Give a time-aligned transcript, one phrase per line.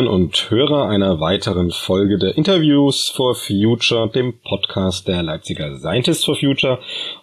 [0.00, 6.24] Hörerinnen und Hörer einer weiteren Folge der Interviews for Future, dem Podcast der Leipziger Scientists
[6.24, 6.78] for Future.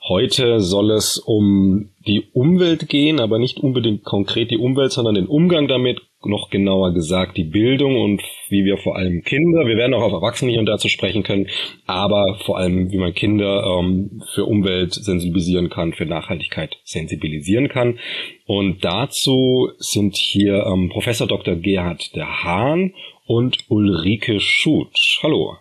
[0.08, 5.26] Heute soll es um die Umwelt gehen, aber nicht unbedingt konkret die Umwelt, sondern den
[5.26, 9.94] Umgang damit, noch genauer gesagt die Bildung und wie wir vor allem Kinder, wir werden
[9.94, 11.48] auch auf Erwachsene hier und da zu sprechen können,
[11.86, 18.00] aber vor allem wie man Kinder ähm, für Umwelt sensibilisieren kann, für Nachhaltigkeit sensibilisieren kann.
[18.46, 21.56] Und dazu sind hier ähm, Professor Dr.
[21.56, 22.94] Gerhard der Hahn
[23.26, 25.20] und Ulrike Schut.
[25.22, 25.58] Hallo.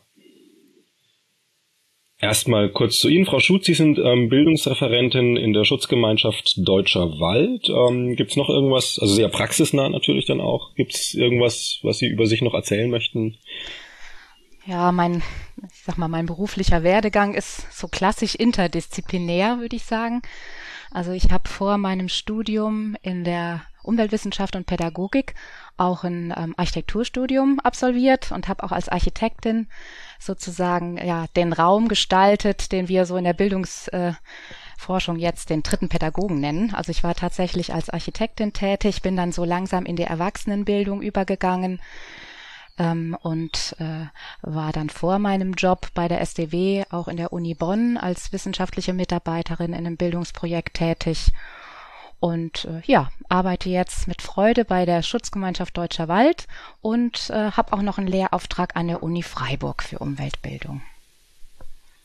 [2.18, 3.66] Erstmal kurz zu Ihnen, Frau Schutz.
[3.66, 7.68] Sie sind ähm, Bildungsreferentin in der Schutzgemeinschaft Deutscher Wald.
[7.68, 11.98] Ähm, Gibt es noch irgendwas, also sehr praxisnah natürlich dann auch, gibt es irgendwas, was
[11.98, 13.36] Sie über sich noch erzählen möchten?
[14.64, 15.22] Ja, mein,
[15.70, 20.22] ich sag mal, mein beruflicher Werdegang ist so klassisch interdisziplinär, würde ich sagen.
[20.90, 25.34] Also ich habe vor meinem Studium in der Umweltwissenschaft und Pädagogik
[25.76, 29.68] auch ein ähm, Architekturstudium absolviert und habe auch als Architektin
[30.18, 36.40] sozusagen ja den Raum gestaltet, den wir so in der Bildungsforschung jetzt den dritten Pädagogen
[36.40, 36.74] nennen.
[36.74, 41.80] Also ich war tatsächlich als Architektin tätig, bin dann so langsam in die Erwachsenenbildung übergegangen
[42.78, 44.06] ähm, und äh,
[44.42, 48.92] war dann vor meinem Job bei der SDW auch in der Uni Bonn als wissenschaftliche
[48.92, 51.32] Mitarbeiterin in einem Bildungsprojekt tätig
[52.20, 56.46] und äh, ja, arbeite jetzt mit Freude bei der Schutzgemeinschaft Deutscher Wald
[56.80, 60.82] und äh, habe auch noch einen Lehrauftrag an der Uni Freiburg für Umweltbildung.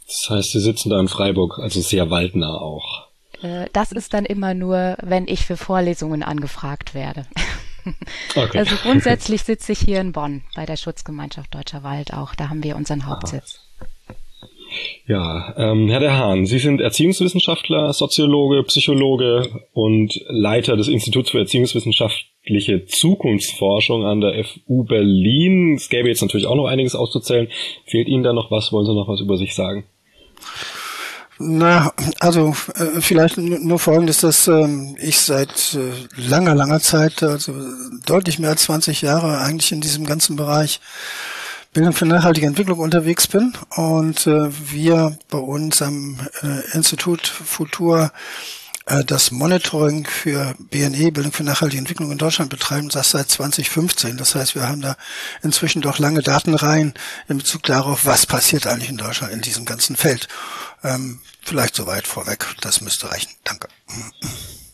[0.07, 3.07] Das heißt, Sie sitzen da in Freiburg, also sehr waldnah auch.
[3.41, 7.25] Äh, das ist dann immer nur, wenn ich für Vorlesungen angefragt werde.
[8.35, 8.59] Okay.
[8.59, 12.35] Also grundsätzlich sitze ich hier in Bonn bei der Schutzgemeinschaft Deutscher Wald auch.
[12.35, 13.59] Da haben wir unseren Hauptsitz.
[13.79, 13.87] Aha.
[15.07, 21.39] Ja, ähm, Herr der Hahn, Sie sind Erziehungswissenschaftler, Soziologe, Psychologe und Leiter des Instituts für
[21.39, 25.75] Erziehungswissenschaftliche Zukunftsforschung an der FU Berlin.
[25.75, 27.47] Es gäbe jetzt natürlich auch noch einiges auszuzählen.
[27.85, 28.71] Fehlt Ihnen da noch was?
[28.71, 29.85] Wollen Sie noch was über sich sagen?
[31.43, 35.91] Na, also äh, vielleicht nur Folgendes, dass ähm, ich seit äh,
[36.29, 37.53] langer, langer Zeit, also
[38.05, 40.79] deutlich mehr als 20 Jahre eigentlich in diesem ganzen Bereich
[41.73, 48.11] Bildung für nachhaltige Entwicklung unterwegs bin und äh, wir bei uns am äh, Institut Futur
[48.87, 54.17] äh, das Monitoring für BNE, Bildung für nachhaltige Entwicklung in Deutschland betreiben, das seit 2015.
[54.17, 54.97] Das heißt, wir haben da
[55.43, 56.93] inzwischen doch lange Datenreihen
[57.29, 60.27] in Bezug darauf, was passiert eigentlich in Deutschland in diesem ganzen Feld.
[60.83, 63.31] Ähm, vielleicht soweit vorweg, das müsste reichen.
[63.45, 63.69] Danke.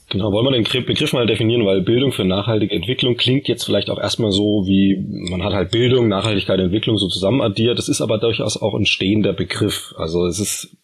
[0.10, 3.90] Genau, wollen wir den Begriff mal definieren, weil Bildung für nachhaltige Entwicklung klingt jetzt vielleicht
[3.90, 7.78] auch erstmal so wie, man hat halt Bildung, Nachhaltigkeit, Entwicklung so zusammen addiert.
[7.78, 9.94] Das ist aber durchaus auch ein stehender Begriff.
[9.98, 10.78] Also es ist,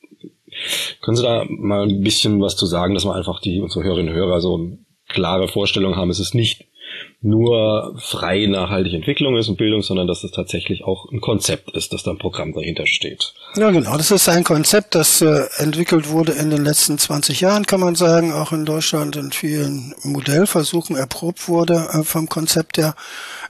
[1.01, 4.13] können Sie da mal ein bisschen was zu sagen, dass wir einfach die, unsere Hörerinnen
[4.13, 6.09] und Hörer so eine klare Vorstellung haben.
[6.09, 6.65] Es ist nicht
[7.23, 11.93] nur frei nachhaltige Entwicklung ist und Bildung, sondern dass es tatsächlich auch ein Konzept ist,
[11.93, 13.33] dass da ein Programm dahinter steht.
[13.55, 13.95] Ja, genau.
[13.95, 17.95] Das ist ein Konzept, das äh, entwickelt wurde in den letzten 20 Jahren, kann man
[17.95, 22.93] sagen, auch in Deutschland in vielen Modellversuchen erprobt wurde äh, vom Konzept her.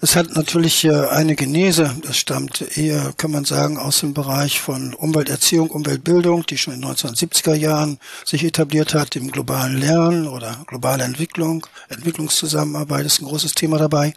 [0.01, 1.95] Es hat natürlich äh, eine Genese.
[2.05, 6.81] Das stammt eher, kann man sagen, aus dem Bereich von Umwelterziehung, Umweltbildung, die schon in
[6.81, 13.25] den 1970er Jahren sich etabliert hat, im globalen Lernen oder globale Entwicklung, Entwicklungszusammenarbeit ist ein
[13.25, 14.13] großes Thema dabei.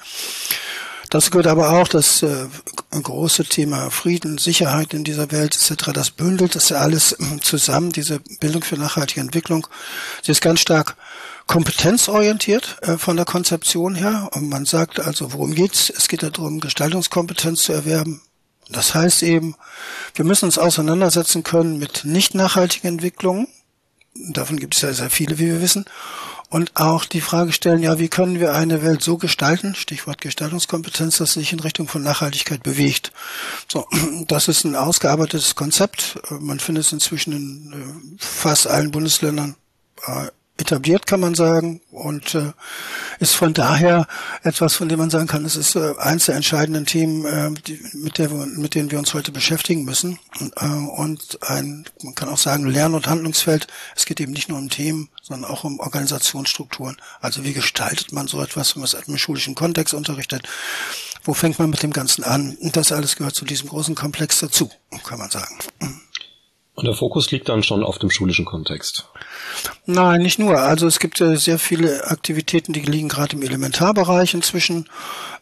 [1.11, 2.47] Das gehört aber auch das äh,
[2.91, 5.93] große Thema Frieden, Sicherheit in dieser Welt etc.
[5.93, 9.67] Das bündelt das ja alles äh, zusammen, diese Bildung für nachhaltige Entwicklung.
[10.23, 10.97] Sie ist ganz stark
[11.47, 14.31] kompetenzorientiert äh, von der Konzeption her.
[14.33, 15.91] Und man sagt also, worum geht's?
[15.91, 18.21] Es geht darum, Gestaltungskompetenz zu erwerben.
[18.69, 19.55] Das heißt eben,
[20.17, 23.47] wir müssen uns auseinandersetzen können mit nicht nachhaltigen Entwicklungen.
[24.15, 25.85] Davon gibt es ja sehr viele, wie wir wissen
[26.49, 31.19] und auch die Frage stellen, ja, wie können wir eine Welt so gestalten, Stichwort Gestaltungskompetenz,
[31.19, 33.13] dass sich in Richtung von Nachhaltigkeit bewegt.
[33.71, 33.87] So,
[34.29, 36.19] das ist ein ausgearbeitetes Konzept.
[36.31, 39.57] Man findet es inzwischen in äh, fast allen Bundesländern
[40.07, 40.29] äh,
[40.59, 42.53] etabliert, kann man sagen, und äh,
[43.19, 44.07] ist von daher
[44.43, 47.51] etwas, von dem man sagen kann, es ist äh, eins der entscheidenden Themen, äh,
[47.93, 50.19] mit, der, mit denen wir uns heute beschäftigen müssen.
[50.41, 53.67] Und, äh, und ein, man kann auch sagen, Lern- und Handlungsfeld.
[53.95, 56.97] Es geht eben nicht nur um Themen, sondern auch um Organisationsstrukturen.
[57.21, 60.47] Also wie gestaltet man so etwas, wenn man es im schulischen Kontext unterrichtet?
[61.25, 62.57] Wo fängt man mit dem Ganzen an?
[62.61, 64.71] Und das alles gehört zu diesem großen Komplex dazu,
[65.05, 65.59] kann man sagen.
[66.77, 69.09] Und der Fokus liegt dann schon auf dem schulischen Kontext.
[69.87, 70.59] Nein, nicht nur.
[70.59, 74.87] Also es gibt sehr viele Aktivitäten, die liegen gerade im Elementarbereich inzwischen.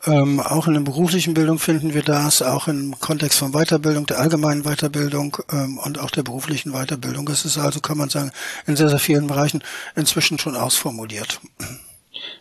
[0.07, 4.21] Ähm, auch in der beruflichen Bildung finden wir das, auch im Kontext von Weiterbildung, der
[4.21, 7.29] allgemeinen Weiterbildung ähm, und auch der beruflichen Weiterbildung.
[7.29, 8.31] Es ist also, kann man sagen,
[8.69, 9.65] in sehr, sehr vielen Bereichen
[9.97, 11.41] inzwischen schon ausformuliert.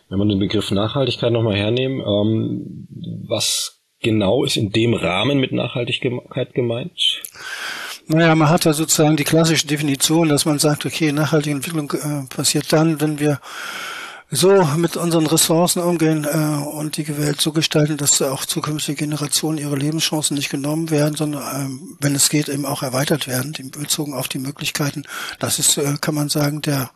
[0.08, 2.86] Wenn man den Begriff Nachhaltigkeit nochmal hernehmen, ähm,
[3.26, 6.92] was genau ist in dem Rahmen mit Nachhaltigkeit gemeint?
[8.06, 12.26] Naja, man hat da sozusagen die klassische Definition, dass man sagt, okay, nachhaltige Entwicklung äh,
[12.28, 13.40] passiert dann, wenn wir
[14.30, 19.58] so mit unseren Ressourcen umgehen äh, und die Welt so gestalten, dass auch zukünftige Generationen
[19.58, 24.12] ihre Lebenschancen nicht genommen werden, sondern ähm, wenn es geht, eben auch erweitert werden, bezogen
[24.12, 25.04] auf die Möglichkeiten.
[25.38, 26.90] Das ist, äh, kann man sagen, der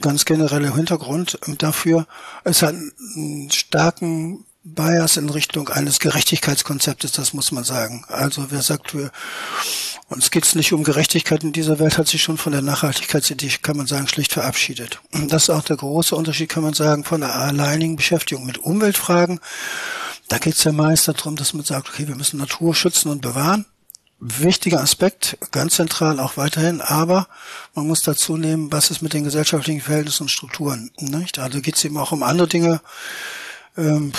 [0.00, 2.06] ganz generelle Hintergrund dafür.
[2.44, 8.04] Es hat einen starken Bias in Richtung eines Gerechtigkeitskonzeptes, das muss man sagen.
[8.06, 9.10] Also wer sagt, wir,
[10.08, 13.76] uns geht's nicht um Gerechtigkeit in dieser Welt, hat sich schon von der Nachhaltigkeitsidee, kann
[13.76, 15.00] man sagen, schlicht verabschiedet.
[15.12, 18.58] Und das ist auch der große Unterschied, kann man sagen, von der alleinigen Beschäftigung mit
[18.58, 19.40] Umweltfragen.
[20.28, 23.66] Da geht's ja meist darum, dass man sagt, okay, wir müssen Natur schützen und bewahren.
[24.20, 27.26] Wichtiger Aspekt, ganz zentral auch weiterhin, aber
[27.74, 30.92] man muss dazu nehmen, was ist mit den gesellschaftlichen Verhältnissen und Strukturen.
[31.00, 31.40] Nicht?
[31.40, 32.80] Also geht's eben auch um andere Dinge,
[33.76, 34.12] ähm,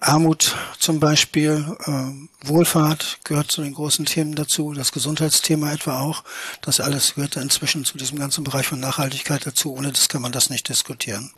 [0.00, 6.24] Armut zum Beispiel, ähm, Wohlfahrt gehört zu den großen Themen dazu, das Gesundheitsthema etwa auch.
[6.60, 9.74] Das alles gehört inzwischen zu diesem ganzen Bereich von Nachhaltigkeit dazu.
[9.74, 11.32] Ohne das kann man das nicht diskutieren.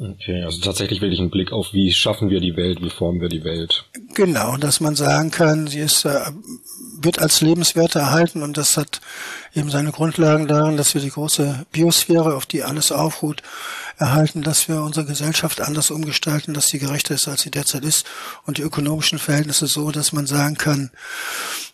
[0.00, 3.28] Okay, also tatsächlich wirklich ein Blick auf, wie schaffen wir die Welt, wie formen wir
[3.28, 3.84] die Welt.
[4.14, 6.20] Genau, dass man sagen kann, sie ist, äh,
[7.00, 9.00] wird als lebenswerte erhalten und das hat
[9.54, 13.42] eben seine Grundlagen darin, dass wir die große Biosphäre, auf die alles aufruht,
[13.98, 18.06] erhalten, dass wir unsere Gesellschaft anders umgestalten, dass sie gerechter ist, als sie derzeit ist
[18.46, 20.90] und die ökonomischen Verhältnisse so, dass man sagen kann,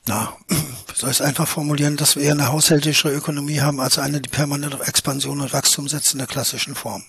[0.06, 0.56] na, wie
[0.94, 4.30] soll ich es einfach formulieren, dass wir eher eine haushältische Ökonomie haben als eine, die
[4.30, 7.02] permanent auf Expansion und Wachstum setzt in der klassischen Form.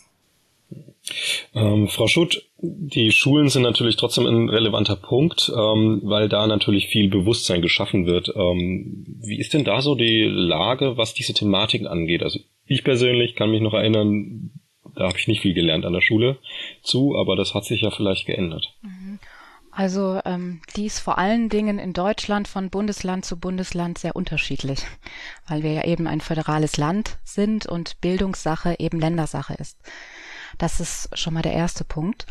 [1.53, 6.87] Ähm, Frau Schutt, die Schulen sind natürlich trotzdem ein relevanter Punkt, ähm, weil da natürlich
[6.87, 8.33] viel Bewusstsein geschaffen wird.
[8.35, 12.23] Ähm, wie ist denn da so die Lage, was diese Thematiken angeht?
[12.23, 14.51] Also ich persönlich kann mich noch erinnern,
[14.95, 16.37] da habe ich nicht viel gelernt an der Schule
[16.81, 18.73] zu, aber das hat sich ja vielleicht geändert.
[18.81, 19.19] Mhm.
[19.75, 24.79] Also ähm, dies vor allen Dingen in Deutschland von Bundesland zu Bundesland sehr unterschiedlich,
[25.49, 29.77] weil wir ja eben ein föderales Land sind und Bildungssache eben Ländersache ist.
[30.57, 32.25] Das ist schon mal der erste Punkt.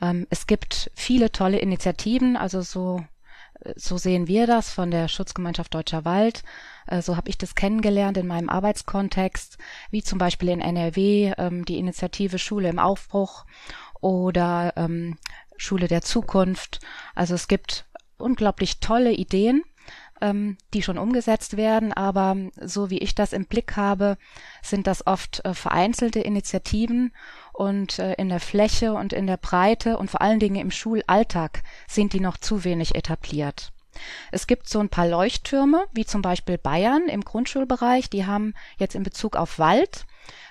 [0.00, 3.00] Ähm, es gibt viele tolle Initiativen, also so
[3.76, 6.42] so sehen wir das von der Schutzgemeinschaft Deutscher Wald.
[6.86, 9.58] Äh, so habe ich das kennengelernt in meinem Arbeitskontext,
[9.90, 13.44] wie zum Beispiel in NRW ähm, die Initiative Schule im Aufbruch
[14.00, 15.18] oder ähm,
[15.56, 16.80] Schule der Zukunft.
[17.14, 17.86] Also es gibt
[18.16, 19.64] unglaublich tolle Ideen
[20.20, 24.16] ähm, die schon umgesetzt werden, aber so wie ich das im Blick habe,
[24.62, 27.12] sind das oft äh, vereinzelte Initiativen
[27.58, 31.62] und äh, in der Fläche und in der Breite und vor allen Dingen im Schulalltag
[31.88, 33.72] sind die noch zu wenig etabliert.
[34.30, 38.94] Es gibt so ein paar Leuchttürme, wie zum Beispiel Bayern im Grundschulbereich, die haben jetzt
[38.94, 40.06] in Bezug auf Wald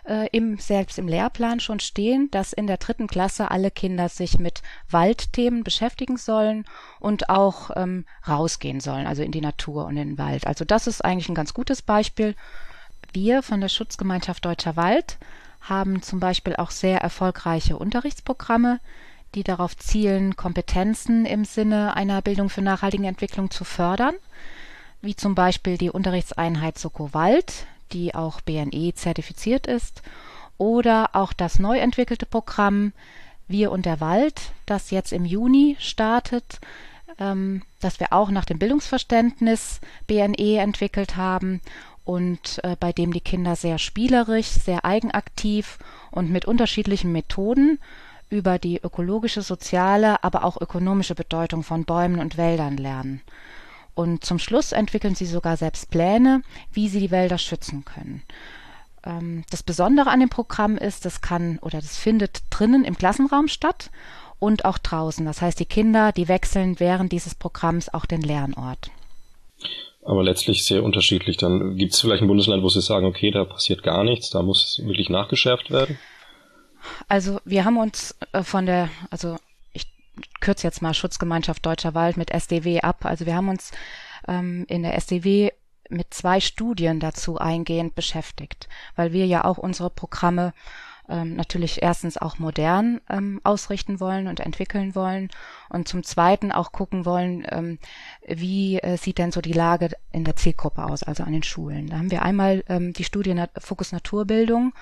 [0.05, 4.37] äh, im, selbst im Lehrplan schon stehen, dass in der dritten Klasse alle Kinder sich
[4.37, 6.65] mit Waldthemen beschäftigen sollen
[6.99, 10.45] und auch ähm, rausgehen sollen, also in die Natur und in den Wald.
[10.45, 12.35] Also das ist eigentlich ein ganz gutes Beispiel.
[13.13, 15.17] Wir von der Schutzgemeinschaft Deutscher Wald
[15.61, 18.79] haben zum Beispiel auch sehr erfolgreiche Unterrichtsprogramme,
[19.35, 24.15] die darauf zielen, Kompetenzen im Sinne einer Bildung für nachhaltige Entwicklung zu fördern,
[25.01, 30.01] wie zum Beispiel die Unterrichtseinheit Soko Wald, die auch BNE zertifiziert ist,
[30.57, 32.93] oder auch das neu entwickelte Programm
[33.47, 36.59] Wir und der Wald, das jetzt im Juni startet,
[37.19, 41.61] ähm, das wir auch nach dem Bildungsverständnis BNE entwickelt haben
[42.07, 45.77] und äh, bei dem die Kinder sehr spielerisch, sehr eigenaktiv
[46.09, 47.79] und mit unterschiedlichen Methoden
[48.29, 53.19] über die ökologische, soziale, aber auch ökonomische Bedeutung von Bäumen und Wäldern lernen.
[53.93, 58.23] Und zum Schluss entwickeln sie sogar selbst Pläne, wie sie die Wälder schützen können.
[59.03, 63.49] Ähm, das Besondere an dem Programm ist, das kann oder das findet drinnen im Klassenraum
[63.49, 63.91] statt
[64.39, 65.25] und auch draußen.
[65.25, 68.91] Das heißt, die Kinder, die wechseln während dieses Programms auch den Lernort.
[70.07, 71.35] Aber letztlich sehr unterschiedlich.
[71.35, 74.41] Dann gibt es vielleicht ein Bundesland, wo Sie sagen, okay, da passiert gar nichts, da
[74.41, 75.99] muss wirklich nachgeschärft werden?
[77.09, 79.35] Also wir haben uns äh, von der, also
[80.39, 83.03] kürze jetzt mal Schutzgemeinschaft Deutscher Wald mit SDW ab.
[83.03, 83.71] Also wir haben uns
[84.29, 85.51] ähm, in der SDW
[85.89, 90.53] mit zwei Studien dazu eingehend beschäftigt, weil wir ja auch unsere Programme
[91.09, 95.29] ähm, natürlich erstens auch modern ähm, ausrichten wollen und entwickeln wollen
[95.69, 97.79] und zum Zweiten auch gucken wollen, ähm,
[98.27, 101.87] wie äh, sieht denn so die Lage in der Zielgruppe aus, also an den Schulen.
[101.87, 104.73] Da haben wir einmal ähm, die Studie Nat Fokus Naturbildung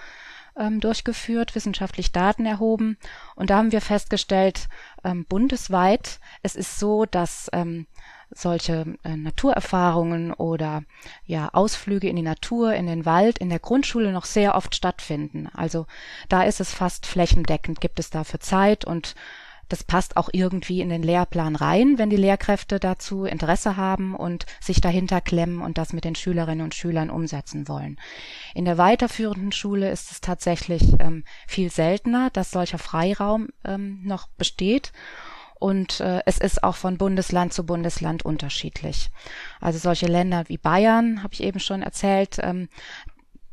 [0.57, 2.97] ähm, durchgeführt, wissenschaftlich Daten erhoben
[3.35, 4.67] und da haben wir festgestellt,
[5.03, 7.87] ähm, bundesweit, es ist so, dass ähm,
[8.31, 10.83] solche äh, Naturerfahrungen oder
[11.25, 15.49] ja Ausflüge in die Natur, in den Wald in der Grundschule noch sehr oft stattfinden.
[15.53, 15.85] Also
[16.29, 19.15] da ist es fast flächendeckend, gibt es dafür Zeit und
[19.69, 24.45] das passt auch irgendwie in den Lehrplan rein, wenn die Lehrkräfte dazu Interesse haben und
[24.61, 27.99] sich dahinter klemmen und das mit den Schülerinnen und Schülern umsetzen wollen.
[28.53, 34.27] In der weiterführenden Schule ist es tatsächlich ähm, viel seltener, dass solcher Freiraum ähm, noch
[34.27, 34.91] besteht
[35.59, 39.09] und äh, es ist auch von Bundesland zu Bundesland unterschiedlich.
[39.61, 42.67] Also solche Länder wie Bayern, habe ich eben schon erzählt, ähm,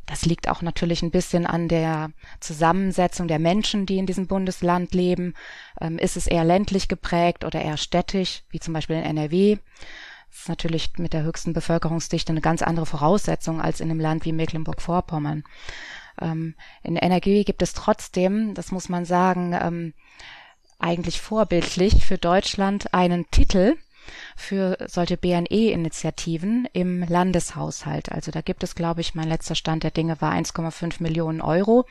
[0.07, 4.93] das liegt auch natürlich ein bisschen an der Zusammensetzung der Menschen, die in diesem Bundesland
[4.95, 5.35] leben.
[5.81, 9.59] Ähm, ist es eher ländlich geprägt oder eher städtisch, wie zum Beispiel in NRW?
[10.29, 14.25] Das ist natürlich mit der höchsten Bevölkerungsdichte eine ganz andere Voraussetzung als in einem Land
[14.25, 15.45] wie Mecklenburg-Vorpommern.
[16.21, 19.95] Ähm, in NRW gibt es trotzdem, das muss man sagen, ähm,
[20.83, 23.77] eigentlich vorbildlich für Deutschland einen Titel
[24.37, 28.11] für solche BNE-Initiativen im Landeshaushalt.
[28.11, 31.87] Also da gibt es, glaube ich, mein letzter Stand der Dinge war 1,5 Millionen Euro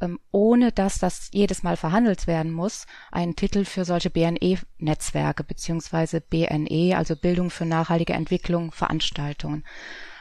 [0.00, 6.20] ähm, ohne dass das jedes Mal verhandelt werden muss, einen Titel für solche BNE-Netzwerke beziehungsweise
[6.20, 9.64] BNE, also Bildung für nachhaltige Entwicklung, Veranstaltungen.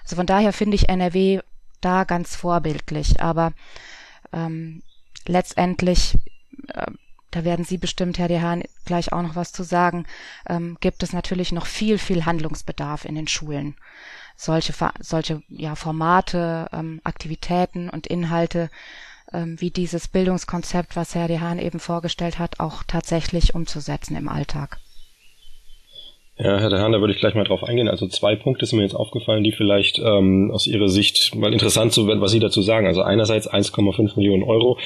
[0.03, 1.39] Also von daher finde ich NRW
[1.81, 3.53] da ganz vorbildlich, aber
[4.31, 4.83] ähm,
[5.25, 6.17] letztendlich
[6.69, 6.91] äh,
[7.35, 10.05] da werden Sie bestimmt, Herr Dehan, gleich auch noch was zu sagen,
[10.47, 13.75] ähm, gibt es natürlich noch viel, viel Handlungsbedarf in den Schulen.
[14.35, 18.69] Solche, solche ja, Formate, ähm, Aktivitäten und Inhalte
[19.33, 24.77] ähm, wie dieses Bildungskonzept, was Herr Dehan eben vorgestellt hat, auch tatsächlich umzusetzen im Alltag.
[26.37, 27.87] Ja, Herr Dehan, da würde ich gleich mal drauf eingehen.
[27.87, 31.93] Also zwei Punkte sind mir jetzt aufgefallen, die vielleicht ähm, aus Ihrer Sicht mal interessant
[31.93, 32.87] zu werden, was Sie dazu sagen.
[32.87, 34.79] Also einerseits 1,5 Millionen Euro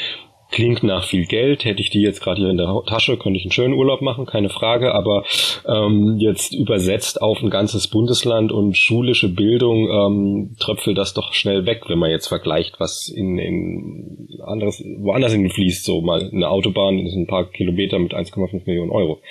[0.51, 1.65] klingt nach viel Geld.
[1.65, 4.25] Hätte ich die jetzt gerade hier in der Tasche, könnte ich einen schönen Urlaub machen,
[4.25, 4.93] keine Frage.
[4.93, 5.23] Aber
[5.67, 11.65] ähm, jetzt übersetzt auf ein ganzes Bundesland und schulische Bildung ähm, tröpfelt das doch schnell
[11.65, 15.83] weg, wenn man jetzt vergleicht, was in, in anderes, woanders hin fließt.
[15.83, 19.21] So mal eine Autobahn ist ein paar Kilometer mit 1,5 Millionen Euro.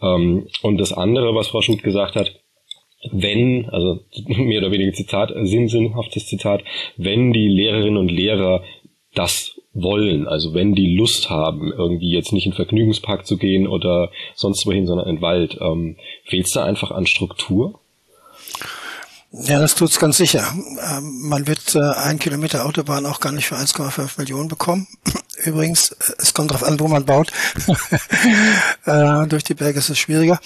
[0.00, 2.32] Ähm, und das andere, was Frau Schut gesagt hat,
[3.10, 6.62] wenn, also mehr oder weniger Zitat, sinnsinnhaftes Zitat,
[6.96, 8.62] wenn die Lehrerinnen und Lehrer
[9.14, 10.28] das wollen.
[10.28, 14.86] Also wenn die Lust haben, irgendwie jetzt nicht in Vergnügungspark zu gehen oder sonst wohin,
[14.86, 17.78] sondern in den Wald, ähm, fehlt es da einfach an Struktur?
[19.32, 20.44] Ja, das tut's ganz sicher.
[20.52, 24.86] Ähm, man wird äh, ein Kilometer Autobahn auch gar nicht für 1,5 Millionen bekommen.
[25.38, 27.32] Übrigens, es kommt darauf an, wo man baut.
[28.84, 30.38] äh, durch die Berge ist es schwieriger.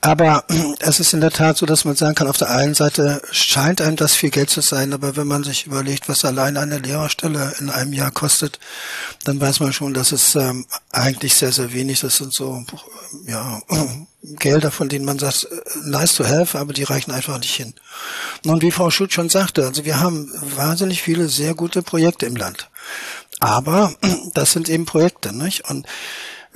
[0.00, 0.44] Aber
[0.80, 3.80] es ist in der Tat so, dass man sagen kann, auf der einen Seite scheint
[3.80, 7.54] einem das viel Geld zu sein, aber wenn man sich überlegt, was allein eine Lehrerstelle
[7.60, 8.58] in einem Jahr kostet,
[9.24, 12.00] dann weiß man schon, dass es ähm, eigentlich sehr, sehr wenig.
[12.00, 12.64] Das sind so
[13.26, 13.62] ja,
[14.22, 17.74] Gelder, von denen man sagt, äh, nice to have, aber die reichen einfach nicht hin.
[18.44, 22.34] Und wie Frau Schutz schon sagte, also wir haben wahnsinnig viele sehr gute Projekte im
[22.34, 22.68] Land.
[23.42, 23.92] Aber
[24.34, 25.68] das sind eben Projekte, nicht?
[25.68, 25.86] Und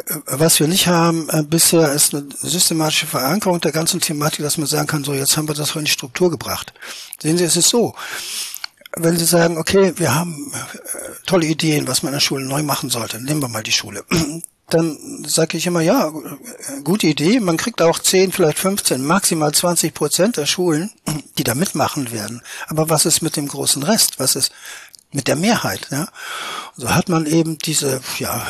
[0.07, 4.57] äh, was wir nicht haben äh, bisher ist eine systematische Verankerung der ganzen Thematik, dass
[4.57, 6.73] man sagen kann, so jetzt haben wir das in die Struktur gebracht.
[7.21, 7.95] Sehen Sie, es ist so.
[8.99, 12.63] Wenn Sie sagen, okay, wir haben äh, tolle Ideen, was man in der Schule neu
[12.63, 14.05] machen sollte, nehmen wir mal die Schule.
[14.69, 16.13] Dann sage ich immer, ja,
[16.83, 17.39] gute Idee.
[17.39, 20.91] Man kriegt auch 10, vielleicht 15, maximal 20 Prozent der Schulen,
[21.39, 22.43] die da mitmachen werden.
[22.67, 24.19] Aber was ist mit dem großen Rest?
[24.19, 24.53] Was ist
[25.13, 25.89] mit der Mehrheit.
[25.91, 26.09] Ja?
[26.77, 28.47] So hat man eben diese ja,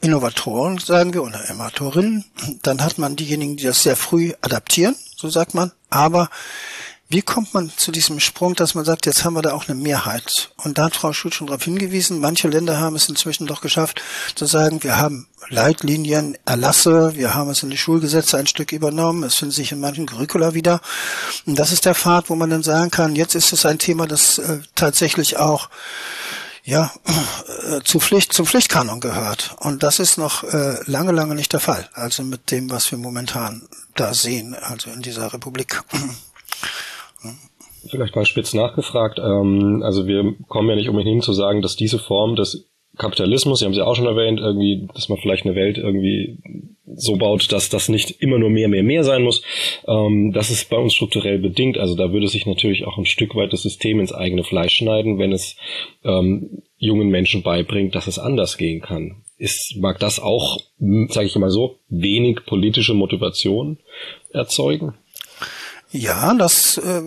[0.00, 2.24] Innovatoren, sagen wir, oder Innovatorinnen.
[2.62, 5.72] Dann hat man diejenigen, die das sehr früh adaptieren, so sagt man.
[5.90, 6.30] Aber
[7.10, 9.80] wie kommt man zu diesem Sprung, dass man sagt, jetzt haben wir da auch eine
[9.80, 10.50] Mehrheit?
[10.56, 14.02] Und da hat Frau Schulz schon darauf hingewiesen, manche Länder haben es inzwischen doch geschafft,
[14.34, 19.22] zu sagen, wir haben Leitlinien, Erlasse, wir haben es in die Schulgesetze ein Stück übernommen,
[19.22, 20.82] es findet sich in manchen Curricula wieder.
[21.46, 24.06] Und das ist der Pfad, wo man dann sagen kann, jetzt ist es ein Thema,
[24.06, 25.70] das äh, tatsächlich auch
[26.64, 26.92] ja,
[27.70, 29.56] äh, zu Pflicht, zum Pflichtkanon gehört.
[29.60, 31.88] Und das ist noch äh, lange, lange nicht der Fall.
[31.94, 35.82] Also mit dem, was wir momentan da sehen, also in dieser Republik.
[37.88, 39.18] Vielleicht mal spitz nachgefragt.
[39.18, 43.64] Ähm, also wir kommen ja nicht umhin zu sagen, dass diese Form des Kapitalismus, Sie
[43.64, 46.38] haben sie auch schon erwähnt, irgendwie, dass man vielleicht eine Welt irgendwie
[46.96, 49.42] so baut, dass das nicht immer nur mehr, mehr, mehr sein muss.
[49.86, 51.78] Ähm, das ist bei uns strukturell bedingt.
[51.78, 55.18] Also da würde sich natürlich auch ein Stück weit das System ins eigene Fleisch schneiden,
[55.18, 55.56] wenn es
[56.04, 59.22] ähm, jungen Menschen beibringt, dass es anders gehen kann.
[59.36, 60.58] Ist, mag das auch,
[61.08, 63.78] sage ich mal so, wenig politische Motivation
[64.32, 64.94] erzeugen?
[65.90, 67.02] Ja, das, äh,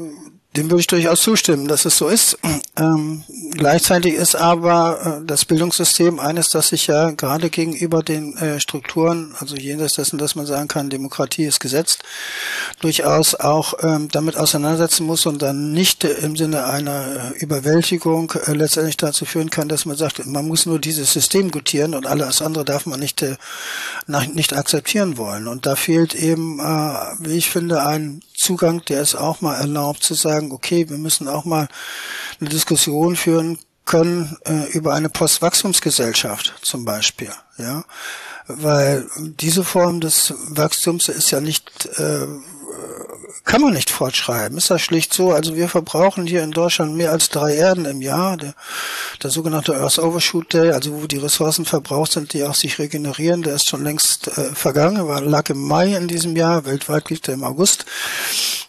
[0.55, 2.37] dem würde ich durchaus zustimmen, dass es so ist.
[2.77, 8.61] Ähm, gleichzeitig ist aber äh, das Bildungssystem eines, das sich ja gerade gegenüber den äh,
[8.61, 12.01] Strukturen, also jenseits dessen, dass man sagen kann, Demokratie ist gesetzt,
[12.79, 18.31] durchaus auch ähm, damit auseinandersetzen muss und dann nicht äh, im Sinne einer äh, Überwältigung
[18.47, 22.07] äh, letztendlich dazu führen kann, dass man sagt, man muss nur dieses System gutieren und
[22.07, 23.35] alles andere darf man nicht, äh,
[24.33, 25.47] nicht akzeptieren wollen.
[25.47, 26.63] Und da fehlt eben, äh,
[27.19, 31.27] wie ich finde, ein Zugang, der es auch mal erlaubt zu sagen, okay, wir müssen
[31.27, 31.67] auch mal
[32.39, 37.83] eine Diskussion führen können äh, über eine Postwachstumsgesellschaft zum Beispiel, ja,
[38.47, 42.27] weil diese Form des Wachstums ist ja nicht äh,
[43.43, 44.57] kann man nicht fortschreiben.
[44.57, 45.31] Ist das schlicht so?
[45.31, 48.37] Also wir verbrauchen hier in Deutschland mehr als drei Erden im Jahr.
[48.37, 48.53] Der,
[49.21, 53.41] der sogenannte Earth Overshoot Day, also wo die Ressourcen verbraucht sind, die auch sich regenerieren,
[53.41, 57.27] der ist schon längst äh, vergangen, war, lag im Mai in diesem Jahr, weltweit liegt
[57.27, 57.85] er im August.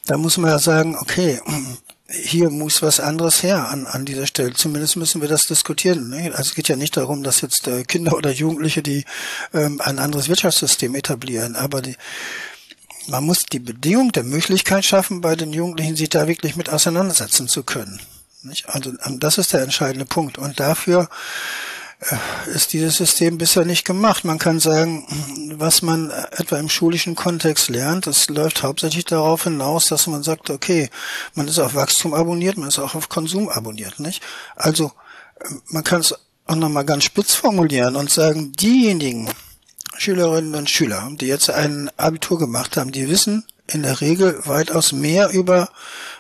[0.07, 1.41] Da muss man ja sagen, okay,
[2.09, 4.53] hier muss was anderes her an, an dieser Stelle.
[4.53, 6.11] Zumindest müssen wir das diskutieren.
[6.11, 6.31] Ne?
[6.33, 9.05] Also es geht ja nicht darum, dass jetzt äh, Kinder oder Jugendliche, die
[9.53, 11.97] ähm, ein anderes Wirtschaftssystem etablieren, aber die,
[13.09, 17.49] man muss die Bedingung der Möglichkeit schaffen, bei den Jugendlichen sich da wirklich mit auseinandersetzen
[17.49, 18.01] zu können.
[18.43, 18.69] Nicht?
[18.69, 20.39] Also ähm, das ist der entscheidende Punkt.
[20.39, 21.09] Und dafür
[22.01, 24.25] äh, ist dieses System bisher nicht gemacht.
[24.25, 25.07] Man kann sagen,
[25.57, 30.51] was man etwa im schulischen Kontext lernt, das läuft hauptsächlich darauf hinaus, dass man sagt,
[30.51, 30.91] okay,
[31.35, 34.23] man ist auf Wachstum abonniert, man ist auch auf Konsum abonniert, nicht?
[34.57, 34.93] Also,
[35.41, 36.15] äh, man kann es
[36.47, 39.31] auch nochmal ganz spitz formulieren und sagen, diejenigen,
[40.03, 44.91] Schülerinnen und Schüler, die jetzt ein Abitur gemacht haben, die wissen in der Regel weitaus
[44.91, 45.69] mehr über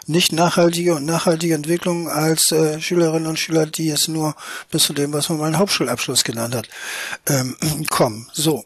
[0.06, 4.36] nicht nachhaltige und nachhaltige Entwicklung als äh, Schülerinnen und Schüler, die es nur
[4.70, 6.68] bis zu dem, was man mal einen Hauptschulabschluss genannt hat,
[7.26, 7.56] ähm,
[7.90, 8.28] kommen.
[8.32, 8.64] So.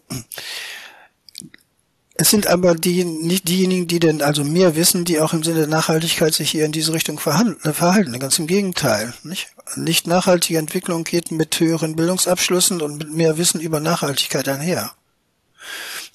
[2.18, 5.60] Es sind aber die, nicht diejenigen, die denn also mehr wissen, die auch im Sinne
[5.60, 7.72] der Nachhaltigkeit sich hier in diese Richtung verhalten.
[7.72, 8.18] verhalten.
[8.18, 9.14] Ganz im Gegenteil.
[9.22, 9.48] Nicht?
[9.74, 14.92] nicht nachhaltige Entwicklung geht mit höheren Bildungsabschlüssen und mit mehr Wissen über Nachhaltigkeit einher.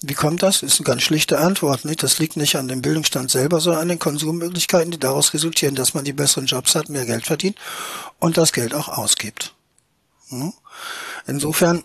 [0.01, 0.63] Wie kommt das?
[0.63, 1.85] Ist eine ganz schlichte Antwort.
[1.85, 2.03] Nicht?
[2.03, 5.93] Das liegt nicht an dem Bildungsstand selber, sondern an den Konsummöglichkeiten, die daraus resultieren, dass
[5.93, 7.57] man die besseren Jobs hat, mehr Geld verdient
[8.19, 9.53] und das Geld auch ausgibt.
[10.29, 10.53] Hm?
[11.27, 11.83] Insofern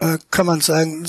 [0.00, 1.06] äh, kann man sagen,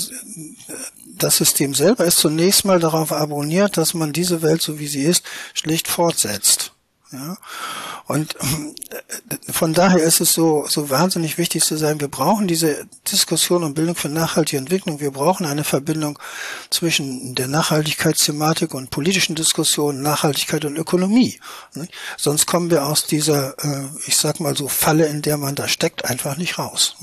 [1.18, 5.02] das System selber ist zunächst mal darauf abonniert, dass man diese Welt, so wie sie
[5.02, 6.73] ist, schlicht fortsetzt.
[7.14, 7.36] Ja?
[8.06, 12.86] Und äh, von daher ist es so, so wahnsinnig wichtig zu sein, wir brauchen diese
[13.10, 15.00] Diskussion um Bildung für nachhaltige Entwicklung.
[15.00, 16.18] Wir brauchen eine Verbindung
[16.70, 21.40] zwischen der Nachhaltigkeitsthematik und politischen Diskussionen, Nachhaltigkeit und Ökonomie.
[22.16, 25.68] Sonst kommen wir aus dieser, äh, ich sag mal so, Falle, in der man da
[25.68, 26.96] steckt, einfach nicht raus.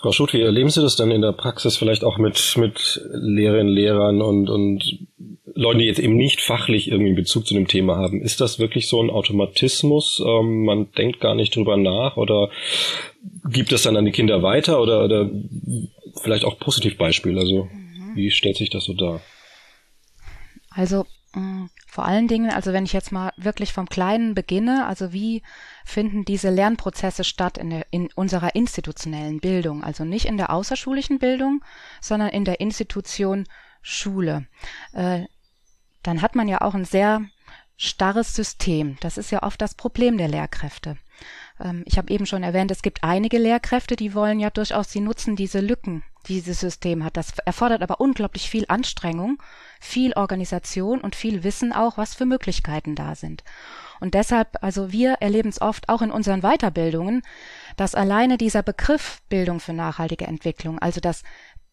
[0.00, 3.72] Frau Schutt, wie erleben Sie das dann in der Praxis vielleicht auch mit, mit Lehrerinnen,
[3.72, 5.06] Lehrern und, und
[5.54, 8.22] Leuten, die jetzt eben nicht fachlich irgendwie Bezug zu dem Thema haben?
[8.22, 10.22] Ist das wirklich so ein Automatismus?
[10.24, 12.50] Ähm, man denkt gar nicht drüber nach oder
[13.50, 15.28] gibt es dann an die Kinder weiter oder, oder
[16.22, 17.40] vielleicht auch Positivbeispiele?
[17.40, 18.14] Also mhm.
[18.14, 19.20] wie stellt sich das so dar?
[20.70, 21.66] Also Mm,
[21.98, 25.42] vor allen Dingen, also wenn ich jetzt mal wirklich vom Kleinen beginne, also wie
[25.84, 31.18] finden diese Lernprozesse statt in, der, in unserer institutionellen Bildung, also nicht in der außerschulischen
[31.18, 31.60] Bildung,
[32.00, 33.48] sondern in der Institution
[33.82, 34.46] Schule.
[34.92, 35.24] Äh,
[36.04, 37.22] dann hat man ja auch ein sehr
[37.76, 38.96] starres System.
[39.00, 40.98] Das ist ja oft das Problem der Lehrkräfte.
[41.60, 45.00] Ähm, ich habe eben schon erwähnt, es gibt einige Lehrkräfte, die wollen ja durchaus, sie
[45.00, 47.16] nutzen diese Lücken dieses System hat.
[47.16, 49.42] Das erfordert aber unglaublich viel Anstrengung,
[49.80, 53.44] viel Organisation und viel Wissen auch, was für Möglichkeiten da sind.
[54.00, 57.22] Und deshalb, also wir erleben es oft auch in unseren Weiterbildungen,
[57.76, 61.22] dass alleine dieser Begriff Bildung für nachhaltige Entwicklung, also das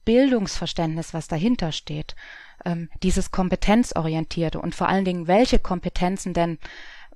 [0.05, 2.15] Bildungsverständnis, was dahinter steht,
[2.63, 6.59] ähm, dieses kompetenzorientierte und vor allen Dingen, welche Kompetenzen denn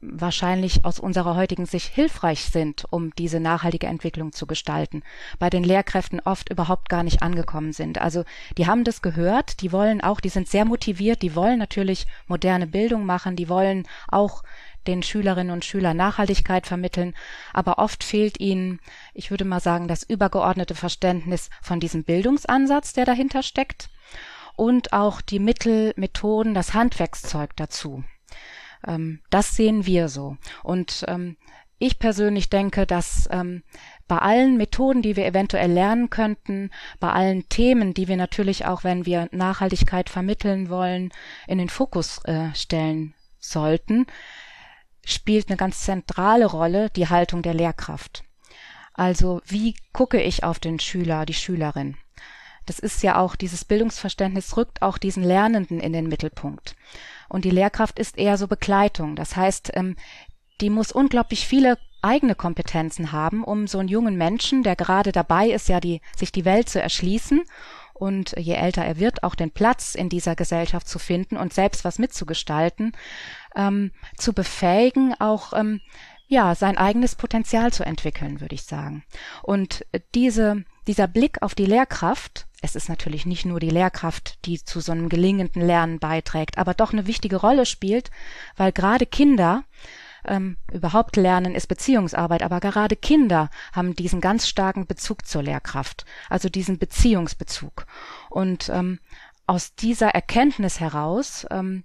[0.02, 5.04] wahrscheinlich aus unserer heutigen Sicht hilfreich sind, um diese nachhaltige Entwicklung zu gestalten,
[5.40, 8.00] bei den Lehrkräften oft überhaupt gar nicht angekommen sind.
[8.00, 8.24] Also
[8.58, 12.68] die haben das gehört, die wollen auch, die sind sehr motiviert, die wollen natürlich moderne
[12.68, 14.44] Bildung machen, die wollen auch
[14.88, 17.14] den Schülerinnen und Schülern Nachhaltigkeit vermitteln,
[17.54, 18.80] aber oft fehlt ihnen,
[19.14, 23.90] ich würde mal sagen, das übergeordnete Verständnis von diesem Bildungsansatz, der dahinter steckt,
[24.56, 28.04] und auch die Mittel, Methoden, das Handwerkszeug dazu.
[28.88, 30.38] Ähm, das sehen wir so.
[30.64, 31.38] Und ähm,
[31.78, 33.64] ich persönlich denke, dass ähm,
[34.08, 38.84] bei allen Methoden, die wir eventuell lernen könnten, bei allen Themen, die wir natürlich auch,
[38.84, 41.12] wenn wir Nachhaltigkeit vermitteln wollen,
[41.48, 44.08] in den Fokus äh, stellen sollten,
[45.06, 48.24] spielt eine ganz zentrale Rolle die Haltung der Lehrkraft.
[48.94, 51.96] Also wie gucke ich auf den Schüler, die Schülerin?
[52.66, 56.76] Das ist ja auch, dieses Bildungsverständnis rückt auch diesen Lernenden in den Mittelpunkt.
[57.30, 59.16] Und die Lehrkraft ist eher so Begleitung.
[59.16, 59.96] Das heißt, ähm,
[60.62, 65.50] die muss unglaublich viele eigene Kompetenzen haben, um so einen jungen Menschen, der gerade dabei
[65.50, 67.44] ist, ja, die, sich die Welt zu erschließen
[67.94, 71.84] und je älter er wird, auch den Platz in dieser Gesellschaft zu finden und selbst
[71.84, 72.94] was mitzugestalten,
[73.56, 75.82] ähm, zu befähigen, auch ähm,
[76.28, 79.04] ja, sein eigenes Potenzial zu entwickeln, würde ich sagen.
[79.42, 84.64] Und diese, dieser Blick auf die Lehrkraft, es ist natürlich nicht nur die Lehrkraft, die
[84.64, 88.12] zu so einem gelingenden Lernen beiträgt, aber doch eine wichtige Rolle spielt,
[88.58, 89.64] weil gerade Kinder
[90.26, 96.06] ähm, überhaupt Lernen ist Beziehungsarbeit, aber gerade Kinder haben diesen ganz starken Bezug zur Lehrkraft,
[96.30, 97.86] also diesen Beziehungsbezug.
[98.30, 99.00] Und ähm,
[99.48, 101.84] aus dieser Erkenntnis heraus, ähm,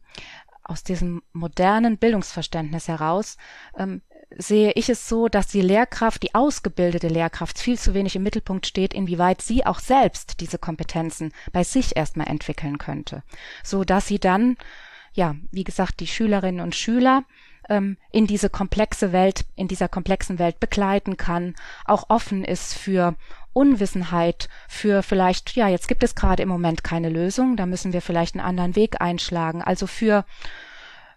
[0.64, 3.36] aus diesem modernen Bildungsverständnis heraus,
[3.78, 4.02] ähm,
[4.36, 8.66] sehe ich es so, dass die Lehrkraft, die ausgebildete Lehrkraft viel zu wenig im Mittelpunkt
[8.66, 13.22] steht, inwieweit sie auch selbst diese Kompetenzen bei sich erstmal entwickeln könnte,
[13.62, 14.56] so dass sie dann,
[15.12, 17.24] ja, wie gesagt, die Schülerinnen und Schüler
[17.68, 23.16] ähm, in diese komplexe Welt, in dieser komplexen Welt begleiten kann, auch offen ist für
[23.52, 28.02] Unwissenheit, für vielleicht, ja, jetzt gibt es gerade im Moment keine Lösung, da müssen wir
[28.02, 30.24] vielleicht einen anderen Weg einschlagen, also für,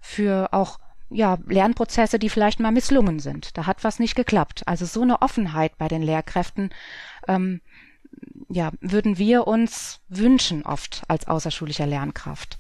[0.02, 3.58] für auch ja, Lernprozesse, die vielleicht mal misslungen sind.
[3.58, 4.64] Da hat was nicht geklappt.
[4.66, 6.72] Also so eine Offenheit bei den Lehrkräften,
[7.28, 7.62] ähm,
[8.50, 12.58] ja, würden wir uns wünschen oft als außerschulischer Lernkraft.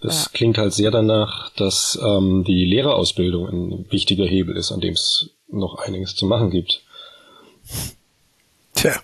[0.00, 0.30] Das ja.
[0.32, 5.30] klingt halt sehr danach, dass ähm, die Lehrerausbildung ein wichtiger Hebel ist, an dem es
[5.48, 6.82] noch einiges zu machen gibt.
[8.74, 8.94] Tja,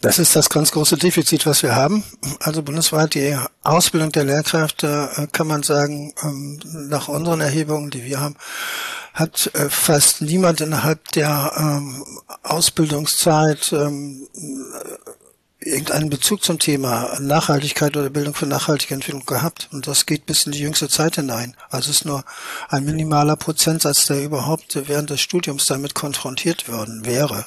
[0.00, 2.04] das ist das ganz große Defizit, was wir haben.
[2.40, 6.58] Also bundesweit die Ausbildung der Lehrkräfte, äh, kann man sagen, ähm,
[6.88, 8.36] nach unseren Erhebungen, die wir haben,
[9.12, 12.04] hat äh, fast niemand innerhalb der ähm,
[12.42, 14.26] Ausbildungszeit ähm,
[15.62, 19.68] irgendeinen Bezug zum Thema Nachhaltigkeit oder Bildung für nachhaltige Entwicklung gehabt.
[19.72, 21.54] Und das geht bis in die jüngste Zeit hinein.
[21.68, 22.24] Also es ist nur
[22.68, 27.44] ein minimaler Prozentsatz, der überhaupt während des Studiums damit konfrontiert worden wäre.